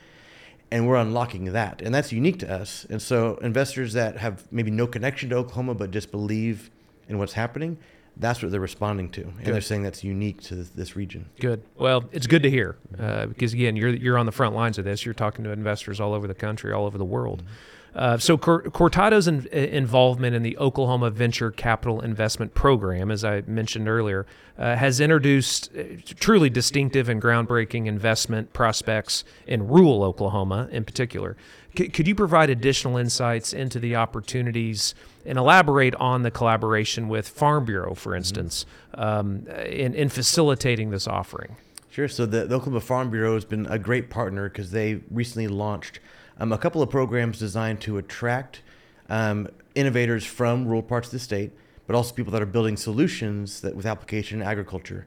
And 0.69 0.87
we're 0.87 0.95
unlocking 0.95 1.45
that. 1.45 1.81
And 1.81 1.93
that's 1.93 2.13
unique 2.13 2.39
to 2.39 2.49
us. 2.53 2.85
And 2.89 3.01
so 3.01 3.37
investors 3.41 3.91
that 3.93 4.17
have 4.17 4.43
maybe 4.51 4.71
no 4.71 4.87
connection 4.87 5.29
to 5.31 5.35
Oklahoma 5.37 5.73
but 5.73 5.91
just 5.91 6.11
believe 6.11 6.69
in 7.09 7.17
what's 7.17 7.33
happening, 7.33 7.77
that's 8.17 8.41
what 8.41 8.51
they're 8.51 8.59
responding 8.59 9.09
to. 9.11 9.21
And 9.23 9.45
they're 9.45 9.61
saying 9.61 9.83
that's 9.83 10.03
unique 10.03 10.41
to 10.43 10.55
this, 10.55 10.95
region. 10.95 11.29
Good. 11.39 11.63
Well, 11.77 12.03
it's 12.11 12.27
good 12.27 12.43
to 12.43 12.49
hear 12.49 12.75
uh, 12.99 13.25
because 13.27 13.53
again, 13.53 13.75
you're 13.75 13.89
you're 13.89 14.17
on 14.17 14.25
the 14.25 14.31
front 14.31 14.55
lines 14.55 14.77
of 14.77 14.85
this. 14.85 15.05
You're 15.05 15.13
talking 15.13 15.43
to 15.45 15.51
investors 15.51 15.99
all 15.99 16.13
over 16.13 16.27
the 16.27 16.35
country, 16.35 16.73
all 16.73 16.85
over 16.85 16.97
the 16.97 17.05
world. 17.05 17.43
Uh, 17.93 18.17
so 18.17 18.37
Cortado's 18.37 19.27
in, 19.27 19.47
involvement 19.47 20.33
in 20.35 20.43
the 20.43 20.57
Oklahoma 20.57 21.09
Venture 21.09 21.51
Capital 21.51 21.99
Investment 21.99 22.53
Program, 22.53 23.11
as 23.11 23.25
I 23.25 23.41
mentioned 23.47 23.89
earlier, 23.89 24.25
uh, 24.57 24.75
has 24.77 25.01
introduced 25.01 25.69
uh, 25.77 25.83
truly 26.05 26.49
distinctive 26.49 27.09
and 27.09 27.21
groundbreaking 27.21 27.87
investment 27.87 28.53
prospects 28.53 29.25
in 29.45 29.67
rural 29.67 30.03
Oklahoma, 30.03 30.69
in 30.71 30.85
particular. 30.85 31.35
C- 31.77 31.89
could 31.89 32.07
you 32.07 32.15
provide 32.15 32.49
additional 32.49 32.95
insights 32.95 33.51
into 33.51 33.77
the 33.77 33.95
opportunities 33.97 34.95
and 35.25 35.37
elaborate 35.37 35.95
on 35.95 36.23
the 36.23 36.31
collaboration 36.31 37.09
with 37.09 37.27
Farm 37.27 37.65
Bureau, 37.65 37.93
for 37.93 38.15
instance, 38.15 38.65
um, 38.93 39.47
in, 39.65 39.93
in 39.93 40.07
facilitating 40.07 40.91
this 40.91 41.07
offering? 41.07 41.57
Sure. 41.89 42.07
So 42.07 42.25
the, 42.25 42.45
the 42.45 42.55
Oklahoma 42.55 42.79
Farm 42.79 43.09
Bureau 43.09 43.33
has 43.33 43.43
been 43.43 43.65
a 43.65 43.77
great 43.77 44.09
partner 44.09 44.47
because 44.47 44.71
they 44.71 45.01
recently 45.11 45.49
launched 45.49 45.99
um, 46.41 46.51
a 46.51 46.57
couple 46.57 46.81
of 46.81 46.89
programs 46.89 47.37
designed 47.37 47.79
to 47.81 47.97
attract 47.99 48.61
um, 49.09 49.47
innovators 49.75 50.25
from 50.25 50.65
rural 50.65 50.81
parts 50.81 51.07
of 51.09 51.11
the 51.11 51.19
state, 51.19 51.51
but 51.85 51.95
also 51.95 52.13
people 52.15 52.31
that 52.33 52.41
are 52.41 52.47
building 52.47 52.75
solutions 52.75 53.61
that 53.61 53.75
with 53.75 53.85
application 53.85 54.41
in 54.41 54.47
agriculture. 54.47 55.05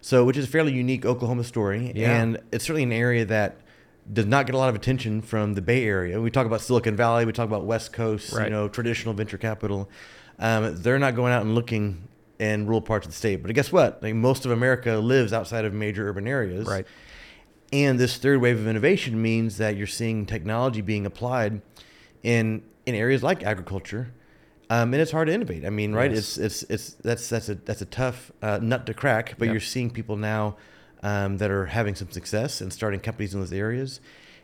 So, 0.00 0.24
which 0.24 0.36
is 0.36 0.46
a 0.46 0.48
fairly 0.48 0.72
unique 0.72 1.06
Oklahoma 1.06 1.44
story, 1.44 1.92
Yeah. 1.94 2.20
and 2.20 2.38
it's 2.50 2.64
certainly 2.64 2.82
an 2.82 2.92
area 2.92 3.24
that 3.26 3.58
does 4.12 4.26
not 4.26 4.46
get 4.46 4.56
a 4.56 4.58
lot 4.58 4.68
of 4.68 4.74
attention 4.74 5.22
from 5.22 5.54
the 5.54 5.62
Bay 5.62 5.84
Area. 5.84 6.20
We 6.20 6.30
talk 6.32 6.46
about 6.46 6.60
Silicon 6.60 6.96
Valley, 6.96 7.24
we 7.24 7.32
talk 7.32 7.46
about 7.46 7.64
West 7.64 7.92
Coast, 7.92 8.32
Right. 8.32 8.46
you 8.46 8.50
know, 8.50 8.66
traditional 8.68 9.14
venture 9.14 9.38
capital. 9.38 9.88
Um, 10.40 10.74
they're 10.82 10.98
not 10.98 11.14
going 11.14 11.32
out 11.32 11.42
and 11.42 11.54
looking 11.54 12.08
in 12.40 12.66
rural 12.66 12.80
parts 12.80 13.06
of 13.06 13.12
the 13.12 13.16
state. 13.16 13.40
But 13.44 13.54
guess 13.54 13.70
what? 13.70 14.02
Like 14.02 14.14
most 14.16 14.44
of 14.44 14.50
America 14.50 14.96
lives 14.96 15.32
outside 15.32 15.64
of 15.64 15.72
major 15.72 16.08
urban 16.08 16.26
areas. 16.26 16.66
Right. 16.66 16.84
And 17.72 17.98
this 17.98 18.18
third 18.18 18.40
wave 18.40 18.58
of 18.58 18.66
innovation 18.66 19.20
means 19.20 19.56
that 19.56 19.76
you're 19.76 19.86
seeing 19.86 20.26
technology 20.26 20.80
being 20.82 21.06
applied 21.06 21.62
in 22.22 22.62
in 22.84 22.94
areas 22.94 23.22
like 23.22 23.42
agriculture, 23.44 24.12
um, 24.68 24.92
and 24.92 25.00
it's 25.00 25.12
hard 25.12 25.28
to 25.28 25.34
innovate. 25.34 25.64
I 25.64 25.70
mean, 25.70 25.92
right? 25.92 26.10
Yes. 26.10 26.36
It's 26.36 26.62
it's 26.62 26.70
it's 26.70 26.90
that's 27.02 27.28
that's 27.28 27.48
a 27.48 27.54
that's 27.54 27.80
a 27.80 27.86
tough 27.86 28.30
uh, 28.42 28.58
nut 28.60 28.84
to 28.86 28.94
crack. 28.94 29.36
But 29.38 29.46
Yep. 29.46 29.52
you're 29.52 29.60
seeing 29.60 29.90
people 29.90 30.16
now 30.16 30.56
um, 31.02 31.38
that 31.38 31.50
are 31.50 31.66
having 31.66 31.94
some 31.94 32.10
success 32.10 32.60
and 32.60 32.72
starting 32.72 33.00
companies 33.00 33.32
in 33.32 33.40
those 33.40 33.52
areas, 33.54 34.00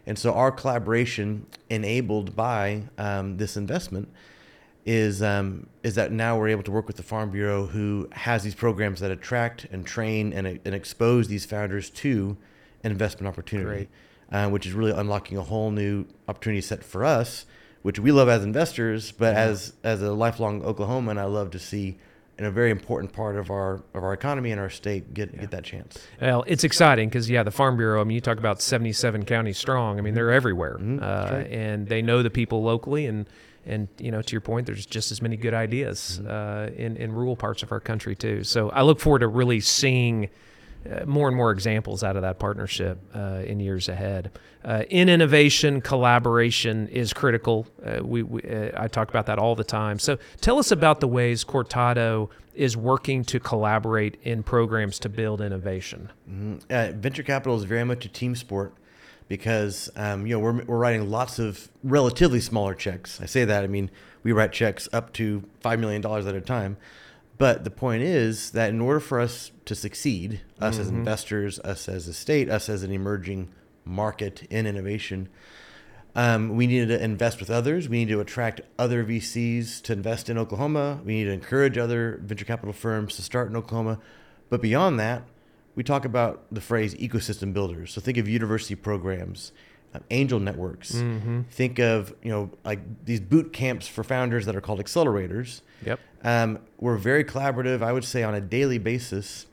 and 0.06 0.18
so 0.18 0.32
our 0.32 0.50
collaboration 0.50 1.46
enabled 1.68 2.34
by 2.34 2.84
um, 2.96 3.36
this 3.36 3.56
investment 3.58 4.08
is 4.86 5.22
um, 5.22 5.66
is 5.82 5.96
that 5.96 6.12
now 6.12 6.38
we're 6.38 6.48
able 6.48 6.62
to 6.62 6.70
work 6.70 6.86
with 6.86 6.96
the 6.96 7.02
Farm 7.02 7.30
Bureau, 7.30 7.66
who 7.66 8.08
has 8.12 8.42
these 8.42 8.54
programs 8.54 9.00
that 9.00 9.10
attract 9.10 9.66
and 9.70 9.84
train 9.84 10.32
and, 10.32 10.46
and 10.46 10.74
expose 10.74 11.28
these 11.28 11.44
founders 11.44 11.90
to 11.90 12.38
investment 12.84 13.26
opportunity, 13.28 13.88
uh, 14.32 14.48
which 14.48 14.66
is 14.66 14.72
really 14.72 14.92
unlocking 14.92 15.38
a 15.38 15.42
whole 15.42 15.70
new 15.70 16.04
opportunity 16.28 16.60
set 16.60 16.84
for 16.84 17.04
us, 17.04 17.46
which 17.82 17.98
we 17.98 18.12
love 18.12 18.28
as 18.28 18.42
investors, 18.44 19.12
but 19.12 19.34
as 19.36 19.72
as 19.84 20.02
a 20.02 20.12
lifelong 20.12 20.62
Oklahoman, 20.62 21.18
I 21.18 21.24
love 21.24 21.50
to 21.52 21.58
see 21.58 21.98
in 22.38 22.44
a 22.44 22.50
very 22.52 22.70
important 22.70 23.12
part 23.12 23.34
of 23.36 23.50
our 23.50 23.82
of 23.94 24.04
our 24.04 24.12
economy 24.12 24.52
and 24.52 24.60
our 24.60 24.70
state 24.70 25.12
get 25.14 25.38
get 25.40 25.50
that 25.50 25.64
chance. 25.64 25.98
Well, 26.20 26.44
it's 26.46 26.62
exciting 26.64 27.08
because 27.08 27.28
yeah, 27.28 27.42
the 27.42 27.50
Farm 27.50 27.76
Bureau. 27.76 28.00
I 28.00 28.04
mean, 28.04 28.14
you 28.14 28.20
talk 28.20 28.38
about 28.38 28.60
seventy-seven 28.62 29.24
counties 29.24 29.58
strong. 29.58 29.98
I 29.98 30.02
mean, 30.02 30.14
they're 30.14 30.30
everywhere, 30.32 30.78
Mhm, 30.80 31.02
uh, 31.02 31.34
right. 31.36 31.46
and 31.50 31.88
they 31.88 32.02
know 32.02 32.22
the 32.22 32.30
people 32.30 32.62
locally. 32.62 33.06
And 33.06 33.26
and 33.66 33.88
you 33.98 34.10
know, 34.12 34.22
to 34.22 34.32
your 34.32 34.40
point, 34.40 34.66
there's 34.66 34.86
just 34.86 35.10
as 35.10 35.20
many 35.20 35.36
good 35.36 35.54
ideas 35.54 36.20
Mm-hmm. 36.22 36.30
uh, 36.30 36.76
in 36.84 36.96
in 36.96 37.12
rural 37.12 37.34
parts 37.36 37.62
of 37.64 37.72
our 37.72 37.80
country 37.80 38.14
too. 38.14 38.44
So 38.44 38.70
I 38.70 38.82
look 38.82 39.00
forward 39.00 39.20
to 39.20 39.28
really 39.28 39.60
seeing. 39.60 40.28
Uh, 40.88 41.04
more 41.04 41.26
and 41.26 41.36
more 41.36 41.50
examples 41.50 42.04
out 42.04 42.14
of 42.14 42.22
that 42.22 42.38
partnership 42.38 42.98
uh, 43.14 43.42
in 43.44 43.58
years 43.58 43.88
ahead. 43.88 44.30
Uh, 44.64 44.84
in 44.88 45.08
innovation, 45.08 45.80
collaboration 45.80 46.86
is 46.88 47.12
critical. 47.12 47.66
Uh, 47.84 47.98
we, 48.02 48.22
we 48.22 48.40
uh, 48.42 48.70
I 48.76 48.86
talk 48.86 49.10
about 49.10 49.26
that 49.26 49.38
all 49.38 49.54
the 49.56 49.64
time. 49.64 49.98
So 49.98 50.18
tell 50.40 50.56
us 50.58 50.70
about 50.70 51.00
the 51.00 51.08
ways 51.08 51.44
Cortado 51.44 52.30
is 52.54 52.76
working 52.76 53.24
to 53.24 53.40
collaborate 53.40 54.18
in 54.22 54.42
programs 54.42 54.98
to 55.00 55.08
build 55.08 55.40
innovation. 55.40 56.10
Mhm. 56.30 56.60
Uh, 56.70 56.92
venture 56.96 57.24
capital 57.24 57.56
is 57.56 57.64
very 57.64 57.84
much 57.84 58.04
a 58.04 58.08
team 58.08 58.36
sport 58.36 58.72
because 59.26 59.90
um, 59.96 60.26
you 60.26 60.34
know 60.34 60.40
we're, 60.40 60.64
we're 60.64 60.78
writing 60.78 61.10
lots 61.10 61.38
of 61.38 61.68
relatively 61.82 62.40
smaller 62.40 62.74
checks. 62.74 63.20
I 63.20 63.26
say 63.26 63.44
that 63.44 63.64
I 63.64 63.66
mean 63.66 63.90
we 64.22 64.32
write 64.32 64.52
checks 64.52 64.88
up 64.92 65.12
to 65.14 65.42
five 65.60 65.80
million 65.80 66.02
dollars 66.02 66.26
at 66.26 66.34
a 66.34 66.40
time, 66.40 66.76
but 67.38 67.64
the 67.64 67.70
point 67.70 68.02
is 68.02 68.50
that 68.50 68.70
in 68.70 68.80
order 68.80 69.00
for 69.00 69.20
us 69.20 69.52
to 69.64 69.74
succeed, 69.74 70.40
us 70.60 70.78
as 70.78 70.88
investors, 70.88 71.58
us 71.60 71.88
as 71.88 72.08
a 72.08 72.12
state, 72.12 72.50
us 72.50 72.68
as 72.68 72.82
an 72.82 72.90
emerging 72.90 73.48
market 73.84 74.42
in 74.50 74.66
innovation, 74.66 75.28
um, 76.16 76.56
we 76.56 76.66
needed 76.66 76.88
to 76.88 77.02
invest 77.02 77.38
with 77.38 77.48
others. 77.48 77.88
We 77.88 77.98
need 77.98 78.08
to 78.08 78.20
attract 78.20 78.60
other 78.76 79.04
VCs 79.04 79.80
to 79.82 79.92
invest 79.92 80.28
in 80.28 80.36
Oklahoma. 80.36 81.00
We 81.04 81.14
need 81.14 81.24
to 81.24 81.32
encourage 81.32 81.78
other 81.78 82.20
venture 82.24 82.44
capital 82.44 82.72
firms 82.72 83.14
to 83.16 83.22
start 83.22 83.48
in 83.48 83.56
Oklahoma. 83.56 84.00
But 84.50 84.60
beyond 84.60 84.98
that, 84.98 85.22
we 85.76 85.84
talk 85.84 86.04
about 86.04 86.44
the 86.50 86.60
phrase 86.60 86.94
ecosystem 86.96 87.52
builders. 87.52 87.92
So 87.92 88.00
think 88.00 88.18
of 88.18 88.26
university 88.26 88.74
programs, 88.74 89.52
angel 90.10 90.38
networks. 90.40 90.92
Mm-hmm. 90.92 91.42
Think 91.50 91.78
of 91.78 92.14
you 92.22 92.30
know 92.30 92.50
like 92.64 92.80
these 93.04 93.20
boot 93.20 93.52
camps 93.52 93.86
for 93.88 94.04
founders 94.04 94.46
that 94.46 94.54
are 94.56 94.60
called 94.60 94.80
accelerators. 94.80 95.60
Yep. 95.84 96.00
Um, 96.24 96.58
we're 96.78 96.96
very 96.96 97.24
collaborative. 97.24 97.82
I 97.82 97.92
would 97.92 98.04
say 98.04 98.22
on 98.22 98.34
a 98.34 98.40
daily 98.40 98.78
basis, 98.78 99.46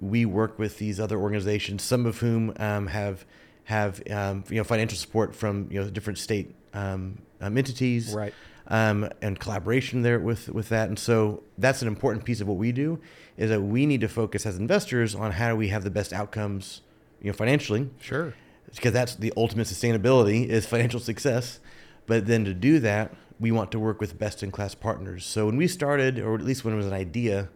we 0.00 0.24
work 0.24 0.58
with 0.58 0.78
these 0.78 0.98
other 0.98 1.18
organizations, 1.18 1.82
some 1.82 2.06
of 2.06 2.18
whom 2.18 2.52
um, 2.58 2.86
have 2.88 3.24
have 3.64 4.02
um, 4.10 4.44
you 4.48 4.56
know 4.56 4.64
financial 4.64 4.96
support 4.98 5.34
from 5.34 5.68
you 5.70 5.80
know 5.80 5.88
different 5.90 6.18
state 6.18 6.54
um, 6.74 7.18
um, 7.40 7.56
entities, 7.56 8.12
Right. 8.14 8.34
um, 8.68 9.08
and 9.22 9.38
collaboration 9.38 10.02
there 10.02 10.18
with 10.18 10.48
with 10.48 10.68
that. 10.70 10.88
And 10.88 10.98
so 10.98 11.42
that's 11.58 11.80
an 11.82 11.88
important 11.88 12.24
piece 12.24 12.40
of 12.40 12.48
what 12.48 12.56
we 12.58 12.72
do 12.72 12.98
is 13.36 13.48
that 13.50 13.60
we 13.62 13.86
need 13.86 14.00
to 14.02 14.08
focus 14.08 14.44
as 14.46 14.56
investors 14.58 15.14
on 15.14 15.32
how 15.32 15.48
do 15.50 15.56
we 15.56 15.68
have 15.68 15.84
the 15.84 15.90
best 15.90 16.12
outcomes, 16.12 16.82
you 17.22 17.30
know, 17.30 17.36
financially, 17.36 17.88
Sure. 18.00 18.34
Because 18.74 18.92
that's 18.92 19.14
the 19.16 19.32
ultimate 19.36 19.66
sustainability 19.66 20.46
is 20.46 20.66
financial 20.66 21.00
success. 21.00 21.60
But 22.06 22.26
then 22.26 22.44
to 22.44 22.54
do 22.54 22.78
that, 22.80 23.14
we 23.38 23.50
want 23.50 23.70
to 23.72 23.78
work 23.78 24.00
with 24.00 24.18
best 24.18 24.42
in 24.42 24.50
class 24.50 24.74
partners. 24.74 25.24
So 25.24 25.46
when 25.46 25.56
we 25.56 25.66
started, 25.66 26.18
or 26.18 26.34
at 26.34 26.42
least 26.42 26.64
when 26.64 26.74
it 26.74 26.76
was 26.76 26.86
an 26.86 26.92
idea, 26.92 27.48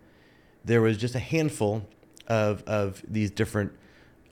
there 0.65 0.81
was 0.81 0.97
just 0.97 1.15
a 1.15 1.19
handful 1.19 1.87
of, 2.27 2.63
of 2.67 3.03
these 3.07 3.31
different 3.31 3.73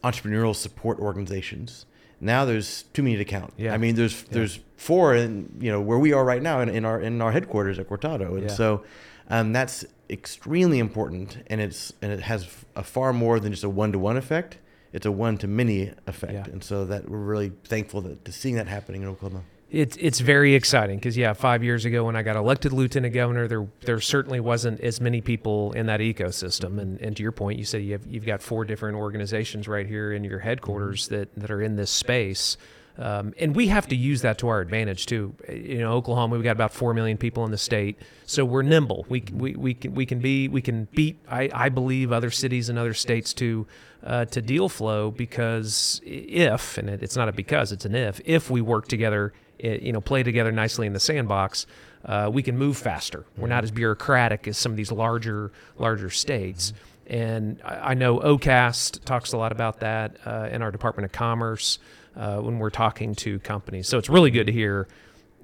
entrepreneurial 0.02 0.54
support 0.54 0.98
organizations. 0.98 1.86
Now 2.20 2.44
there's 2.44 2.84
too 2.94 3.02
many 3.02 3.16
to 3.16 3.24
count. 3.24 3.52
Yeah. 3.56 3.74
I 3.74 3.78
mean, 3.78 3.96
there's 3.96 4.22
there's 4.24 4.60
four, 4.76 5.14
in 5.14 5.56
you 5.60 5.70
know 5.72 5.80
where 5.80 5.98
we 5.98 6.12
are 6.12 6.24
right 6.24 6.40
now 6.42 6.60
in, 6.60 6.68
in 6.68 6.84
our 6.84 7.00
in 7.00 7.20
our 7.20 7.32
headquarters 7.32 7.78
at 7.80 7.88
Cortado, 7.88 8.28
and 8.36 8.42
Yeah. 8.42 8.48
so 8.48 8.84
um, 9.28 9.52
that's 9.52 9.84
extremely 10.08 10.78
important, 10.78 11.38
and 11.48 11.60
it's 11.60 11.92
and 12.00 12.12
it 12.12 12.20
has 12.20 12.46
a 12.76 12.84
far 12.84 13.12
more 13.12 13.40
than 13.40 13.50
just 13.50 13.64
a 13.64 13.68
one 13.68 13.90
to 13.92 13.98
one 13.98 14.16
effect. 14.16 14.58
It's 14.92 15.06
a 15.06 15.12
one 15.12 15.38
to 15.38 15.48
many 15.48 15.92
effect, 16.06 16.32
Yeah. 16.32 16.44
and 16.52 16.62
so 16.62 16.84
that 16.84 17.08
we're 17.08 17.18
really 17.18 17.52
thankful 17.64 18.02
that, 18.02 18.24
to 18.24 18.32
seeing 18.32 18.56
that 18.56 18.68
happening 18.68 19.02
in 19.02 19.08
Oklahoma. 19.08 19.42
It's 19.70 19.96
it's 19.96 20.20
very 20.20 20.54
exciting 20.54 20.98
because 20.98 21.16
yeah, 21.16 21.32
five 21.32 21.64
years 21.64 21.86
ago 21.86 22.04
when 22.04 22.14
I 22.14 22.22
got 22.22 22.36
elected 22.36 22.74
lieutenant 22.74 23.14
governor, 23.14 23.48
there 23.48 23.66
there 23.86 24.00
certainly 24.00 24.38
wasn't 24.38 24.80
as 24.80 25.00
many 25.00 25.22
people 25.22 25.72
in 25.72 25.86
that 25.86 26.00
ecosystem. 26.00 26.72
Mm-hmm. 26.72 26.78
And 26.78 27.00
and 27.00 27.16
to 27.16 27.22
your 27.22 27.32
point, 27.32 27.58
you 27.58 27.64
said 27.64 27.82
you 27.82 27.92
have 27.92 28.06
you've 28.06 28.26
got 28.26 28.42
four 28.42 28.66
different 28.66 28.98
organizations 28.98 29.66
right 29.66 29.86
here 29.86 30.12
in 30.12 30.24
your 30.24 30.40
headquarters 30.40 31.06
mm-hmm. 31.06 31.14
that 31.14 31.34
that 31.36 31.50
are 31.50 31.62
in 31.62 31.76
this 31.76 31.90
space. 31.90 32.58
Um, 32.98 33.32
and 33.38 33.56
we 33.56 33.68
have 33.68 33.88
to 33.88 33.96
use 33.96 34.20
that 34.22 34.38
to 34.38 34.48
our 34.48 34.60
advantage 34.60 35.06
too. 35.06 35.34
You 35.48 35.78
know, 35.78 35.92
Oklahoma, 35.92 36.34
we've 36.34 36.44
got 36.44 36.52
about 36.52 36.72
four 36.72 36.92
million 36.92 37.16
people 37.16 37.44
in 37.44 37.50
the 37.50 37.58
state, 37.58 37.98
so 38.26 38.44
we're 38.44 38.62
nimble. 38.62 39.06
We 39.08 39.24
we, 39.32 39.54
we 39.54 39.74
can 39.74 39.94
we 39.94 40.04
can 40.04 40.18
be 40.18 40.48
we 40.48 40.60
can 40.60 40.88
beat 40.92 41.18
I, 41.28 41.48
I 41.54 41.68
believe 41.70 42.12
other 42.12 42.30
cities 42.30 42.68
and 42.68 42.78
other 42.78 42.92
states 42.92 43.32
to 43.34 43.66
uh, 44.04 44.26
to 44.26 44.42
deal 44.42 44.68
flow 44.68 45.10
because 45.10 46.02
if 46.04 46.76
and 46.76 46.90
it, 46.90 47.02
it's 47.02 47.16
not 47.16 47.28
a 47.28 47.32
because 47.32 47.72
it's 47.72 47.86
an 47.86 47.94
if 47.94 48.20
if 48.26 48.50
we 48.50 48.60
work 48.60 48.88
together, 48.88 49.32
you 49.58 49.92
know, 49.92 50.02
play 50.02 50.22
together 50.22 50.52
nicely 50.52 50.86
in 50.86 50.92
the 50.92 51.00
sandbox, 51.00 51.66
uh, 52.04 52.28
we 52.30 52.42
can 52.42 52.58
move 52.58 52.76
faster. 52.76 53.24
We're 53.38 53.48
not 53.48 53.64
as 53.64 53.70
bureaucratic 53.70 54.46
as 54.46 54.58
some 54.58 54.72
of 54.72 54.76
these 54.76 54.92
larger 54.92 55.50
larger 55.78 56.10
states. 56.10 56.74
And 57.06 57.58
I 57.64 57.92
I 57.92 57.94
know 57.94 58.18
OCAST 58.18 59.04
talks 59.04 59.32
a 59.32 59.38
lot 59.38 59.50
about 59.50 59.80
that 59.80 60.18
uh, 60.26 60.48
in 60.52 60.60
our 60.60 60.70
Department 60.70 61.06
of 61.06 61.12
Commerce 61.12 61.78
uh, 62.16 62.38
when 62.38 62.58
we're 62.58 62.70
talking 62.70 63.14
to 63.16 63.38
companies. 63.40 63.88
So 63.88 63.98
it's 63.98 64.08
really 64.08 64.30
good 64.30 64.46
to 64.46 64.52
hear, 64.52 64.88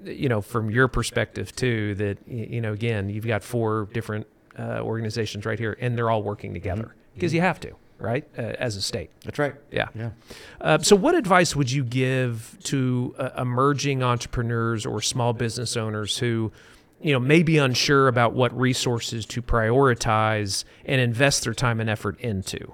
you 0.03 0.29
know, 0.29 0.41
from 0.41 0.69
your 0.69 0.87
perspective 0.87 1.55
too, 1.55 1.95
that 1.95 2.17
you 2.27 2.61
know, 2.61 2.73
again, 2.73 3.09
you've 3.09 3.27
got 3.27 3.43
four 3.43 3.87
different 3.93 4.27
uh, 4.57 4.79
organizations 4.81 5.45
right 5.45 5.57
here, 5.59 5.77
and 5.79 5.97
they're 5.97 6.09
all 6.09 6.23
working 6.23 6.53
together 6.53 6.95
because 7.13 7.33
you 7.33 7.41
have 7.41 7.59
to, 7.61 7.71
right, 7.97 8.27
uh, 8.37 8.41
as 8.41 8.75
a 8.75 8.81
state. 8.81 9.09
That's 9.23 9.39
right. 9.39 9.55
Yeah. 9.71 9.87
Yeah. 9.95 10.11
Uh, 10.59 10.77
so, 10.79 10.95
what 10.95 11.15
advice 11.15 11.55
would 11.55 11.71
you 11.71 11.83
give 11.83 12.57
to 12.63 13.15
uh, 13.17 13.29
emerging 13.37 14.03
entrepreneurs 14.03 14.85
or 14.85 15.01
small 15.01 15.33
business 15.33 15.77
owners 15.77 16.17
who, 16.17 16.51
you 17.01 17.13
know, 17.13 17.19
may 17.19 17.43
be 17.43 17.57
unsure 17.57 18.07
about 18.07 18.33
what 18.33 18.57
resources 18.57 19.25
to 19.27 19.41
prioritize 19.41 20.63
and 20.85 20.99
invest 20.99 21.43
their 21.43 21.53
time 21.53 21.79
and 21.79 21.89
effort 21.89 22.19
into? 22.19 22.73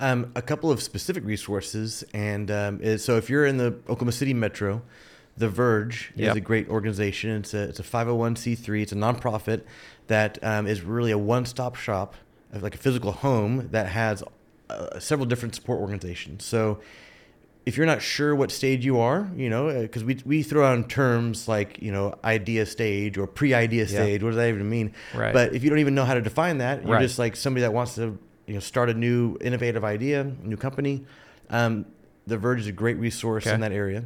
Um, 0.00 0.30
a 0.36 0.42
couple 0.42 0.70
of 0.70 0.80
specific 0.80 1.24
resources, 1.24 2.04
and 2.14 2.50
um, 2.52 2.98
so 2.98 3.16
if 3.16 3.28
you're 3.28 3.44
in 3.46 3.56
the 3.56 3.66
Oklahoma 3.88 4.12
City 4.12 4.32
metro, 4.32 4.80
The 5.36 5.48
Verge 5.48 6.12
Yep. 6.14 6.30
is 6.30 6.36
a 6.36 6.40
great 6.40 6.68
organization. 6.68 7.30
It's 7.30 7.52
a 7.52 7.62
it's 7.62 7.80
a 7.80 7.82
501c3. 7.82 8.82
It's 8.82 8.92
a 8.92 8.94
nonprofit 8.94 9.62
that 10.06 10.38
um, 10.44 10.68
is 10.68 10.82
really 10.82 11.10
a 11.10 11.18
one-stop 11.18 11.74
shop, 11.74 12.14
like 12.52 12.76
a 12.76 12.78
physical 12.78 13.10
home 13.10 13.68
that 13.72 13.88
has 13.88 14.22
uh, 14.70 15.00
several 15.00 15.26
different 15.26 15.56
support 15.56 15.80
organizations. 15.80 16.44
So 16.44 16.78
if 17.66 17.76
you're 17.76 17.84
not 17.86 18.00
sure 18.00 18.34
what 18.36 18.50
stage 18.52 18.84
you 18.84 19.00
are, 19.00 19.28
you 19.36 19.50
know, 19.50 19.82
because 19.82 20.04
we, 20.04 20.18
we 20.24 20.42
throw 20.44 20.64
out 20.64 20.88
terms 20.88 21.48
like, 21.48 21.82
you 21.82 21.90
know, 21.92 22.14
idea 22.24 22.64
stage 22.66 23.18
or 23.18 23.26
pre 23.26 23.52
idea 23.52 23.82
Yeah. 23.82 23.88
stage. 23.88 24.22
What 24.22 24.30
does 24.30 24.36
that 24.36 24.48
even 24.48 24.70
mean? 24.70 24.94
Right. 25.12 25.32
But 25.34 25.54
if 25.54 25.64
you 25.64 25.70
don't 25.70 25.80
even 25.80 25.94
know 25.96 26.04
how 26.04 26.14
to 26.14 26.22
define 26.22 26.58
that, 26.58 26.82
you're 26.84 26.92
Right. 26.94 27.02
just 27.02 27.18
like 27.18 27.34
somebody 27.36 27.62
that 27.62 27.72
wants 27.74 27.96
to, 27.96 28.16
you 28.48 28.54
know, 28.54 28.60
start 28.60 28.88
a 28.88 28.94
new 28.94 29.36
innovative 29.40 29.84
idea, 29.84 30.24
new 30.42 30.56
company. 30.56 31.04
Um, 31.50 31.84
the 32.26 32.38
Verge 32.38 32.60
is 32.60 32.66
a 32.66 32.72
great 32.72 32.96
resource 32.98 33.46
Okay. 33.46 33.54
in 33.54 33.60
that 33.60 33.72
area. 33.72 34.04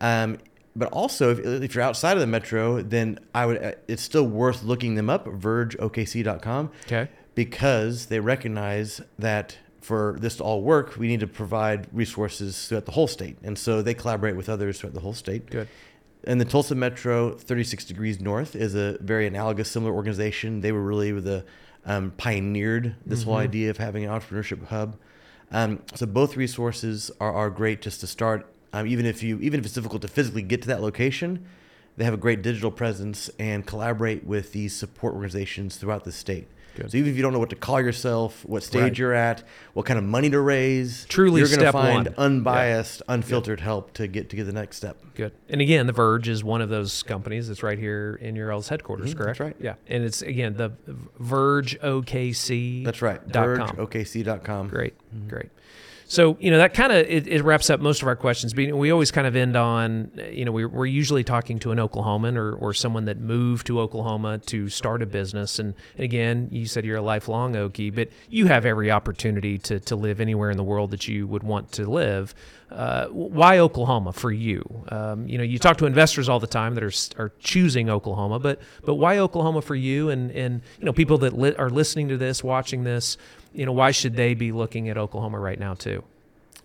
Um, 0.00 0.38
but 0.76 0.88
also, 0.92 1.30
if, 1.30 1.38
if 1.40 1.74
you're 1.74 1.82
outside 1.84 2.12
of 2.12 2.20
the 2.20 2.26
metro, 2.26 2.82
then 2.82 3.18
I 3.34 3.46
would. 3.46 3.62
uh, 3.62 3.72
It's 3.88 4.02
still 4.02 4.26
worth 4.26 4.62
looking 4.62 4.94
them 4.96 5.08
up. 5.08 5.26
VergeOKC.com 5.26 6.70
Okay. 6.86 7.08
because 7.34 8.06
they 8.06 8.20
recognize 8.20 9.00
that 9.18 9.56
for 9.80 10.16
this 10.20 10.36
to 10.36 10.44
all 10.44 10.62
work, 10.62 10.96
we 10.96 11.06
need 11.08 11.20
to 11.20 11.26
provide 11.26 11.86
resources 11.92 12.68
throughout 12.68 12.84
the 12.84 12.92
whole 12.92 13.06
state, 13.06 13.38
and 13.42 13.56
so 13.58 13.80
they 13.80 13.94
collaborate 13.94 14.36
with 14.36 14.48
others 14.48 14.78
throughout 14.80 14.94
the 14.94 15.00
whole 15.00 15.14
state. 15.14 15.48
Good. 15.50 15.68
And 16.24 16.40
the 16.40 16.44
Tulsa 16.44 16.74
Metro, 16.74 17.30
36 17.32 17.84
Degrees 17.86 18.20
North, 18.20 18.54
is 18.54 18.74
a 18.74 18.98
very 19.00 19.26
analogous, 19.26 19.70
similar 19.70 19.92
organization. 19.94 20.60
They 20.60 20.72
were 20.72 20.82
really 20.82 21.12
the 21.12 21.44
um, 21.88 22.12
pioneered 22.16 22.94
this 23.04 23.24
whole 23.24 23.36
idea 23.36 23.70
of 23.70 23.78
having 23.78 24.04
an 24.04 24.10
entrepreneurship 24.10 24.66
hub. 24.66 24.96
Um, 25.50 25.82
so 25.94 26.04
both 26.06 26.36
resources 26.36 27.10
are, 27.18 27.32
are 27.32 27.50
great 27.50 27.80
just 27.80 28.00
to 28.00 28.06
start. 28.06 28.46
Um, 28.74 28.86
even 28.86 29.06
if 29.06 29.22
you, 29.22 29.38
even 29.40 29.58
if 29.58 29.66
it's 29.66 29.74
difficult 29.74 30.02
to 30.02 30.08
physically 30.08 30.42
get 30.42 30.60
to 30.62 30.68
that 30.68 30.82
location, 30.82 31.46
they 31.98 32.04
have 32.04 32.14
a 32.14 32.18
great 32.18 32.40
digital 32.42 32.70
presence 32.70 33.28
and 33.38 33.66
collaborate 33.66 34.24
with 34.24 34.52
these 34.52 34.74
support 34.74 35.12
organizations 35.14 35.76
throughout 35.76 36.04
the 36.04 36.12
state. 36.12 36.46
Good. 36.76 36.92
So 36.92 36.96
even 36.96 37.10
if 37.10 37.16
you 37.16 37.22
don't 37.24 37.32
know 37.32 37.40
what 37.40 37.50
to 37.50 37.56
call 37.56 37.80
yourself, 37.80 38.44
what 38.44 38.62
stage 38.62 38.82
Right. 38.82 38.98
you're 38.98 39.12
at, 39.12 39.42
what 39.72 39.84
kind 39.84 39.98
of 39.98 40.04
money 40.04 40.30
to 40.30 40.38
raise, 40.38 41.06
Truly 41.06 41.40
you're 41.40 41.48
gonna 41.48 41.62
step 41.62 41.72
find 41.72 42.06
one. 42.06 42.14
unbiased, 42.16 43.02
unfiltered 43.08 43.58
help 43.58 43.92
to 43.94 44.06
get 44.06 44.28
to 44.30 44.36
get 44.36 44.44
the 44.44 44.52
next 44.52 44.76
step. 44.76 44.96
Good. 45.16 45.32
And 45.48 45.60
again, 45.60 45.88
The 45.88 45.92
Verge 45.92 46.28
is 46.28 46.44
one 46.44 46.60
of 46.62 46.68
those 46.68 47.02
companies 47.02 47.48
that's 47.48 47.64
right 47.64 47.80
here 47.80 48.16
in 48.22 48.36
your 48.36 48.52
L's 48.52 48.68
headquarters, 48.68 49.12
Mhm, 49.12 49.16
correct? 49.16 49.38
that's 49.38 49.40
right. 49.40 49.56
Yeah. 49.60 49.74
And 49.88 50.04
it's 50.04 50.22
again 50.22 50.54
the 50.56 50.70
Verge 51.18 51.76
OKC. 51.82 52.84
That's 52.84 53.02
right. 53.02 53.20
Verge 53.22 53.58
Dot 53.58 53.76
com. 53.76 53.86
VergeOKC.com. 53.88 54.68
Great, 54.68 54.94
great. 55.26 55.48
So 56.10 56.38
you 56.40 56.50
know 56.50 56.56
that 56.56 56.72
kind 56.72 56.90
of 56.90 57.06
it, 57.06 57.28
it 57.28 57.44
wraps 57.44 57.68
up 57.68 57.80
most 57.80 58.00
of 58.00 58.08
our 58.08 58.16
questions. 58.16 58.54
We 58.54 58.90
always 58.90 59.10
kind 59.10 59.26
of 59.26 59.36
end 59.36 59.56
on 59.56 60.10
you 60.32 60.46
know 60.46 60.52
we're, 60.52 60.68
we're 60.68 60.86
usually 60.86 61.22
talking 61.22 61.58
to 61.60 61.70
an 61.70 61.76
Oklahoman 61.76 62.36
or, 62.36 62.54
or 62.54 62.72
someone 62.72 63.04
that 63.04 63.20
moved 63.20 63.66
to 63.66 63.78
Oklahoma 63.78 64.38
to 64.46 64.70
start 64.70 65.02
a 65.02 65.06
business. 65.06 65.58
And, 65.58 65.74
and 65.96 66.04
again, 66.04 66.48
you 66.50 66.64
said 66.64 66.86
you're 66.86 66.96
a 66.96 67.02
lifelong 67.02 67.52
Okie, 67.52 67.94
but 67.94 68.08
you 68.30 68.46
have 68.46 68.64
every 68.64 68.90
opportunity 68.90 69.58
to, 69.58 69.80
to 69.80 69.96
live 69.96 70.18
anywhere 70.18 70.50
in 70.50 70.56
the 70.56 70.64
world 70.64 70.92
that 70.92 71.06
you 71.06 71.26
would 71.26 71.42
want 71.42 71.72
to 71.72 71.86
live. 71.86 72.34
Uh, 72.70 73.06
why 73.08 73.58
Oklahoma 73.58 74.12
for 74.12 74.30
you? 74.30 74.62
Um, 74.88 75.26
you 75.28 75.36
know, 75.36 75.44
you 75.44 75.58
talk 75.58 75.76
to 75.78 75.86
investors 75.86 76.28
all 76.28 76.40
the 76.40 76.46
time 76.46 76.74
that 76.74 76.84
are 76.84 77.22
are 77.22 77.32
choosing 77.38 77.90
Oklahoma, 77.90 78.38
but 78.38 78.60
but 78.82 78.94
why 78.94 79.18
Oklahoma 79.18 79.60
for 79.60 79.74
you? 79.74 80.08
And 80.08 80.30
and 80.30 80.62
you 80.78 80.86
know, 80.86 80.92
people 80.94 81.18
that 81.18 81.34
li- 81.34 81.56
are 81.56 81.68
listening 81.70 82.08
to 82.08 82.16
this, 82.16 82.42
watching 82.42 82.84
this, 82.84 83.18
you 83.52 83.66
know, 83.66 83.72
why 83.72 83.90
should 83.90 84.14
they 84.16 84.34
be 84.34 84.52
looking 84.52 84.88
at 84.88 84.96
Oklahoma 84.98 85.38
right 85.38 85.58
now 85.58 85.74
too? 85.74 86.04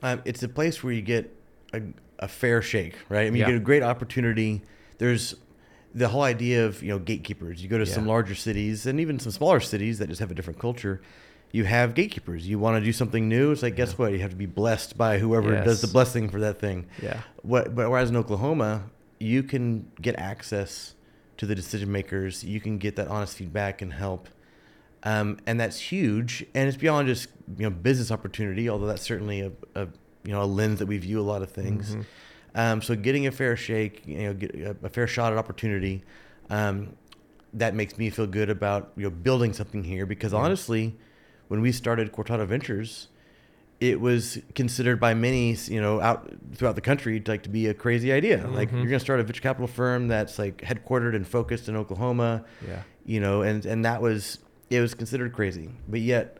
Um, 0.02 0.22
it's 0.26 0.44
a 0.44 0.50
place 0.50 0.84
where 0.84 0.94
you 0.94 1.02
get 1.02 1.34
a, 1.74 1.82
a 2.20 2.28
fair 2.28 2.62
shake, 2.62 2.96
right? 3.10 3.28
I 3.28 3.30
mean, 3.30 3.40
Yeah. 3.42 3.48
you 3.48 3.54
get 3.54 3.62
a 3.62 3.64
great 3.66 3.84
opportunity. 3.84 4.62
There's 4.98 5.36
the 5.96 6.08
whole 6.10 6.24
idea 6.24 6.66
of 6.66 6.82
you 6.82 6.90
know 6.90 7.00
gatekeepers. 7.00 7.62
You 7.64 7.70
go 7.70 7.78
to 7.78 7.86
some 7.86 8.06
larger 8.08 8.36
cities 8.36 8.86
and 8.86 9.00
even 9.00 9.20
some 9.20 9.32
smaller 9.32 9.60
cities 9.60 10.00
that 10.00 10.08
just 10.10 10.20
have 10.20 10.32
a 10.32 10.34
different 10.36 10.60
culture. 10.60 11.02
You 11.52 11.66
have 11.66 11.94
gatekeepers. 11.94 12.48
You 12.48 12.58
want 12.58 12.80
to 12.82 12.84
do 12.84 12.92
something 12.92 13.30
new. 13.30 13.52
It's 13.52 13.62
like 13.62 13.76
guess 13.76 13.98
what? 13.98 14.12
You 14.12 14.20
have 14.20 14.32
to 14.32 14.36
be 14.36 14.48
blessed 14.48 14.98
by 14.98 15.20
whoever 15.20 15.52
does 15.64 15.82
the 15.82 15.88
blessing 15.88 16.28
for 16.30 16.40
that 16.40 16.60
thing. 16.60 16.88
Yeah. 17.02 17.22
What, 17.44 17.76
but 17.76 17.90
whereas 17.92 18.10
in 18.10 18.16
Oklahoma, 18.18 18.86
you 19.20 19.44
can 19.44 19.92
get 20.02 20.16
access 20.18 20.96
to 21.38 21.46
the 21.46 21.54
decision 21.54 21.92
makers. 21.92 22.44
You 22.44 22.60
can 22.60 22.80
get 22.80 22.96
that 22.96 23.08
honest 23.08 23.38
feedback 23.38 23.84
and 23.84 23.94
help, 23.94 24.30
um, 25.04 25.38
and 25.46 25.60
that's 25.60 25.80
huge. 25.80 26.46
And 26.54 26.68
it's 26.68 26.78
beyond 26.78 27.08
just 27.08 27.28
you 27.58 27.64
know 27.64 27.70
business 27.70 28.12
opportunity, 28.12 28.70
although 28.70 28.88
that's 28.88 29.02
certainly 29.04 29.42
a, 29.42 29.52
a 29.76 29.88
you 30.24 30.32
know 30.32 30.42
a 30.44 30.46
lens 30.46 30.80
that 30.80 30.86
we 30.88 30.98
view 30.98 31.20
a 31.20 31.24
lot 31.24 31.42
of 31.42 31.52
things. 31.52 31.96
Mhm. 31.96 32.06
Um, 32.56 32.82
so 32.82 32.96
getting 32.96 33.26
a 33.28 33.32
fair 33.32 33.56
shake, 33.58 34.04
you 34.06 34.24
know, 34.24 34.34
get 34.34 34.54
a, 34.56 34.76
a 34.84 34.90
fair 34.90 35.08
shot 35.08 35.32
at 35.34 35.40
opportunity, 35.40 36.04
um, 36.52 36.94
that 37.54 37.74
makes 37.76 37.98
me 37.98 38.10
feel 38.10 38.28
good 38.28 38.50
about 38.50 38.92
you 38.96 39.04
know 39.04 39.10
building 39.10 39.54
something 39.54 39.84
here. 39.84 40.06
Because 40.06 40.34
honestly, 40.34 40.96
when 41.48 41.62
we 41.62 41.72
started 41.72 42.12
Cortado 42.12 42.46
Ventures, 42.48 43.10
it 43.80 44.00
was 44.00 44.38
considered 44.56 45.00
by 45.00 45.14
many, 45.14 45.54
you 45.68 45.82
know, 45.82 46.00
out 46.00 46.32
throughout 46.56 46.76
the 46.76 46.82
country, 46.82 47.20
to, 47.20 47.32
like 47.32 47.44
to 47.44 47.50
be 47.50 47.68
a 47.68 47.74
crazy 47.74 48.14
idea. 48.14 48.48
Like 48.48 48.70
Mhm. 48.70 48.74
you're 48.78 48.86
going 48.86 48.94
to 48.94 49.00
start 49.00 49.20
a 49.20 49.24
venture 49.24 49.42
capital 49.42 49.68
firm 49.68 50.08
that's 50.08 50.40
like 50.40 50.58
headquartered 50.62 51.16
and 51.16 51.28
focused 51.28 51.68
in 51.68 51.76
Oklahoma, 51.76 52.46
Yeah. 52.66 52.84
you 53.06 53.20
know, 53.20 53.42
and 53.42 53.66
and 53.66 53.84
that 53.84 54.02
was 54.02 54.40
it 54.70 54.80
was 54.82 54.94
considered 54.94 55.34
crazy. 55.34 55.70
But 55.88 56.02
yet, 56.02 56.38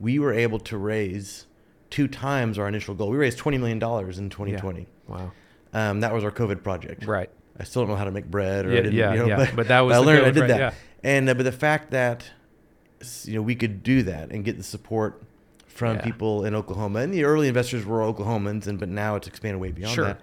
we 0.00 0.18
were 0.18 0.32
able 0.32 0.58
to 0.60 0.76
raise 0.78 1.46
two 1.90 2.08
times 2.08 2.58
our 2.58 2.68
initial 2.68 2.94
goal. 2.94 3.10
We 3.10 3.16
raised 3.18 3.38
twenty 3.38 3.58
million 3.58 3.78
dollars 3.78 4.18
in 4.18 4.30
2020. 4.30 4.86
Wow. 5.06 5.32
Um, 5.72 6.00
that 6.00 6.12
was 6.14 6.24
our 6.24 6.30
COVID 6.30 6.62
project. 6.62 7.04
Right. 7.04 7.30
I 7.58 7.64
still 7.64 7.82
don't 7.82 7.90
know 7.90 7.96
how 7.96 8.04
to 8.04 8.10
make 8.12 8.26
bread 8.26 8.66
or 8.66 8.72
Yeah, 8.72 8.82
yeah, 8.88 9.12
you 9.12 9.18
know, 9.18 9.26
yeah. 9.26 9.36
But, 9.36 9.56
But 9.56 9.68
that 9.68 9.80
was 9.80 9.96
I 9.96 9.98
learned 10.00 10.26
I 10.26 10.30
did 10.30 10.40
right, 10.42 10.48
that. 10.48 10.58
yeah. 10.58 10.74
And 11.02 11.28
uh, 11.28 11.34
but 11.34 11.42
the 11.42 11.52
fact 11.52 11.90
that 11.90 12.30
you 13.24 13.34
know 13.34 13.42
we 13.42 13.54
could 13.54 13.82
do 13.82 14.02
that 14.04 14.30
and 14.30 14.44
get 14.44 14.56
the 14.56 14.62
support 14.62 15.22
from 15.66 15.96
Yeah. 15.96 16.02
people 16.02 16.44
in 16.44 16.54
Oklahoma 16.54 17.00
and 17.00 17.12
the 17.14 17.24
early 17.24 17.48
investors 17.48 17.84
were 17.84 18.00
Oklahomans 18.00 18.66
and 18.66 18.78
but 18.80 18.88
now 18.88 19.16
it's 19.16 19.28
expanded 19.28 19.60
way 19.60 19.70
beyond 19.72 19.94
Sure. 19.94 20.04
that. 20.06 20.20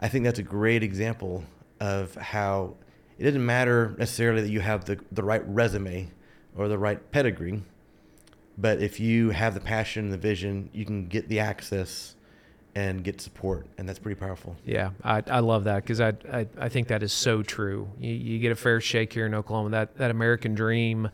I 0.00 0.08
think 0.08 0.24
that's 0.24 0.38
a 0.38 0.42
great 0.44 0.82
example 0.82 1.44
of 1.80 2.14
how 2.16 2.74
it 3.18 3.24
doesn't 3.24 3.44
matter 3.44 3.94
necessarily 3.98 4.42
that 4.42 4.50
you 4.50 4.60
have 4.60 4.84
the 4.86 4.98
the 5.12 5.22
right 5.22 5.42
resume 5.46 6.10
or 6.56 6.68
the 6.68 6.78
right 6.78 7.10
pedigree, 7.12 7.62
but 8.56 8.80
if 8.80 9.00
you 9.00 9.30
have 9.30 9.54
the 9.54 9.60
passion 9.60 10.04
and 10.04 10.12
the 10.12 10.18
vision, 10.18 10.70
you 10.72 10.84
can 10.84 11.06
get 11.06 11.28
the 11.28 11.40
access 11.40 12.14
and 12.76 13.04
get 13.04 13.20
support, 13.20 13.66
and 13.78 13.88
that's 13.88 13.98
pretty 14.00 14.18
powerful. 14.18 14.56
Yeah, 14.64 14.90
I, 15.04 15.22
I 15.28 15.38
love 15.40 15.64
that 15.64 15.82
because 15.84 16.00
I, 16.00 16.12
I 16.32 16.46
I 16.58 16.68
think 16.68 16.88
that 16.88 17.02
is 17.04 17.12
so 17.12 17.42
true. 17.42 17.88
You, 18.00 18.12
you 18.12 18.38
get 18.40 18.50
a 18.52 18.56
fair 18.56 18.80
shake 18.80 19.12
here 19.12 19.26
in 19.26 19.34
Oklahoma. 19.34 19.70
That 19.70 19.96
that 19.98 20.10
American 20.10 20.54
dream 20.56 21.08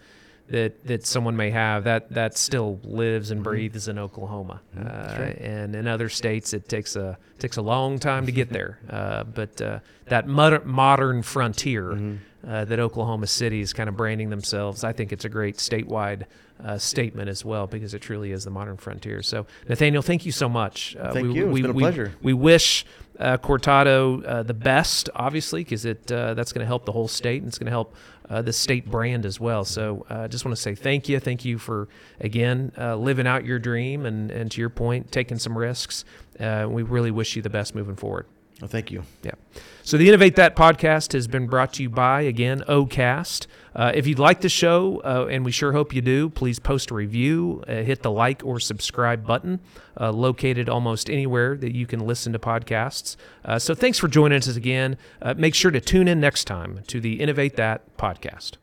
that 0.48 0.85
that 0.87 1.07
someone 1.07 1.37
may 1.37 1.50
have 1.50 1.85
that 1.85 2.11
that 2.14 2.37
still 2.37 2.81
lives 2.83 3.31
and 3.31 3.42
breathes 3.44 3.88
in 3.88 3.98
Oklahoma. 3.98 4.61
Uh, 4.76 4.81
Mm-hmm. 4.81 5.22
right. 5.22 5.38
And 5.38 5.76
in 5.76 5.87
other 5.87 6.09
states, 6.09 6.55
it 6.55 6.66
takes 6.68 6.96
a 6.96 7.18
takes 7.38 7.59
a 7.59 7.62
long 7.62 7.98
time 7.98 8.24
to 8.26 8.33
get 8.33 8.48
there. 8.50 8.79
Uh, 8.90 9.24
but 9.24 9.61
uh, 9.61 9.79
that 10.07 10.26
mod- 10.26 10.64
modern 10.66 11.22
frontier 11.22 11.85
Mm-hmm. 11.92 12.16
Uh, 12.46 12.64
that 12.64 12.79
Oklahoma 12.79 13.26
City 13.26 13.61
is 13.61 13.72
kind 13.72 13.88
of 13.88 13.96
branding 13.96 14.31
themselves, 14.31 14.85
I 14.85 14.92
think 14.92 15.12
it's 15.12 15.24
a 15.24 15.29
great 15.31 15.57
statewide. 15.57 16.24
Uh, 16.62 16.76
statement 16.76 17.31
as 17.31 17.42
well 17.42 17.66
because 17.66 17.94
it 17.94 18.00
truly 18.00 18.33
is 18.33 18.44
the 18.44 18.50
modern 18.50 18.76
frontier. 18.76 19.22
So 19.22 19.46
Nathaniel, 19.66 20.03
thank 20.03 20.26
you 20.26 20.33
so 20.33 20.46
much. 20.46 20.94
Uh, 20.94 21.11
Thank 21.11 21.35
you. 21.35 21.48
It's 21.48 21.61
been 21.62 21.70
a 21.70 21.72
we- 21.72 21.83
pleasure. 21.83 22.12
we 22.20 22.35
wish 22.35 22.85
uh, 23.18 23.38
Cortado 23.38 24.22
uh, 24.26 24.42
the 24.42 24.53
best, 24.53 25.09
obviously, 25.14 25.64
because 25.64 25.87
it 25.87 26.12
uh, 26.12 26.35
that's 26.35 26.53
going 26.53 26.61
to 26.61 26.66
help 26.66 26.85
the 26.85 26.92
whole 26.92 27.09
state 27.09 27.40
and 27.40 27.48
it's 27.48 27.57
going 27.57 27.64
to 27.64 27.70
help 27.70 27.94
uh, 28.29 28.42
the 28.42 28.53
state 28.53 28.90
brand 28.90 29.24
as 29.24 29.40
well. 29.40 29.64
So 29.64 30.05
I 30.11 30.14
uh, 30.14 30.29
just 30.29 30.44
want 30.44 30.55
to 30.55 30.61
say 30.61 30.74
thank 30.74 31.09
you, 31.09 31.18
thank 31.18 31.46
you 31.46 31.57
for 31.59 31.88
again 32.20 32.72
uh, 32.76 32.96
living 32.96 33.26
out 33.26 33.46
your 33.46 33.59
dream 33.59 34.05
and 34.05 34.31
and 34.31 34.50
to 34.50 34.61
your 34.61 34.68
point, 34.70 35.11
taking 35.11 35.38
some 35.38 35.57
risks. 35.57 36.05
Uh, 36.38 36.66
we 36.68 36.83
really 36.83 37.11
wish 37.11 37.37
you 37.37 37.42
the 37.42 37.48
best 37.50 37.74
moving 37.74 37.96
forward. 37.96 38.26
Well, 38.61 38.68
thank 38.68 38.90
you. 38.90 39.05
Yeah. 39.23 39.33
So 39.83 39.96
the 39.96 40.07
Innovate 40.07 40.37
That 40.37 40.55
podcast 40.55 41.14
has 41.14 41.27
been 41.27 41.46
brought 41.46 41.73
to 41.75 41.83
you 41.83 41.88
by, 41.88 42.23
again, 42.23 42.62
OCAST. 42.68 43.46
Uh, 43.75 43.92
if 43.94 44.07
you'd 44.07 44.18
like 44.18 44.42
the 44.42 44.49
show, 44.51 45.01
uh, 45.03 45.29
and 45.31 45.44
we 45.44 45.51
sure 45.51 45.73
hope 45.73 45.94
you 45.94 46.03
do, 46.03 46.29
please 46.29 46.59
post 46.59 46.90
a 46.90 46.94
review, 46.94 47.64
uh, 47.66 47.77
hit 47.77 48.03
the 48.03 48.11
like 48.11 48.44
or 48.44 48.61
subscribe 48.61 49.27
button, 49.27 49.61
uh, 49.99 50.12
located 50.12 50.68
almost 50.68 51.09
anywhere 51.09 51.57
that 51.57 51.75
you 51.75 51.87
can 51.87 52.01
listen 52.01 52.33
to 52.35 52.38
podcasts. 52.38 53.16
Uh, 53.44 53.59
so 53.59 53.75
thanks 53.75 53.99
for 53.99 54.09
joining 54.09 54.37
us 54.37 54.55
again. 54.55 54.99
Uh, 55.23 55.33
make 55.37 55.55
sure 55.55 55.70
to 55.70 55.81
tune 55.81 56.07
in 56.07 56.20
next 56.20 56.44
time 56.44 56.81
to 56.87 57.01
the 57.01 57.20
Innovate 57.20 57.57
That 57.57 57.96
podcast. 57.96 58.53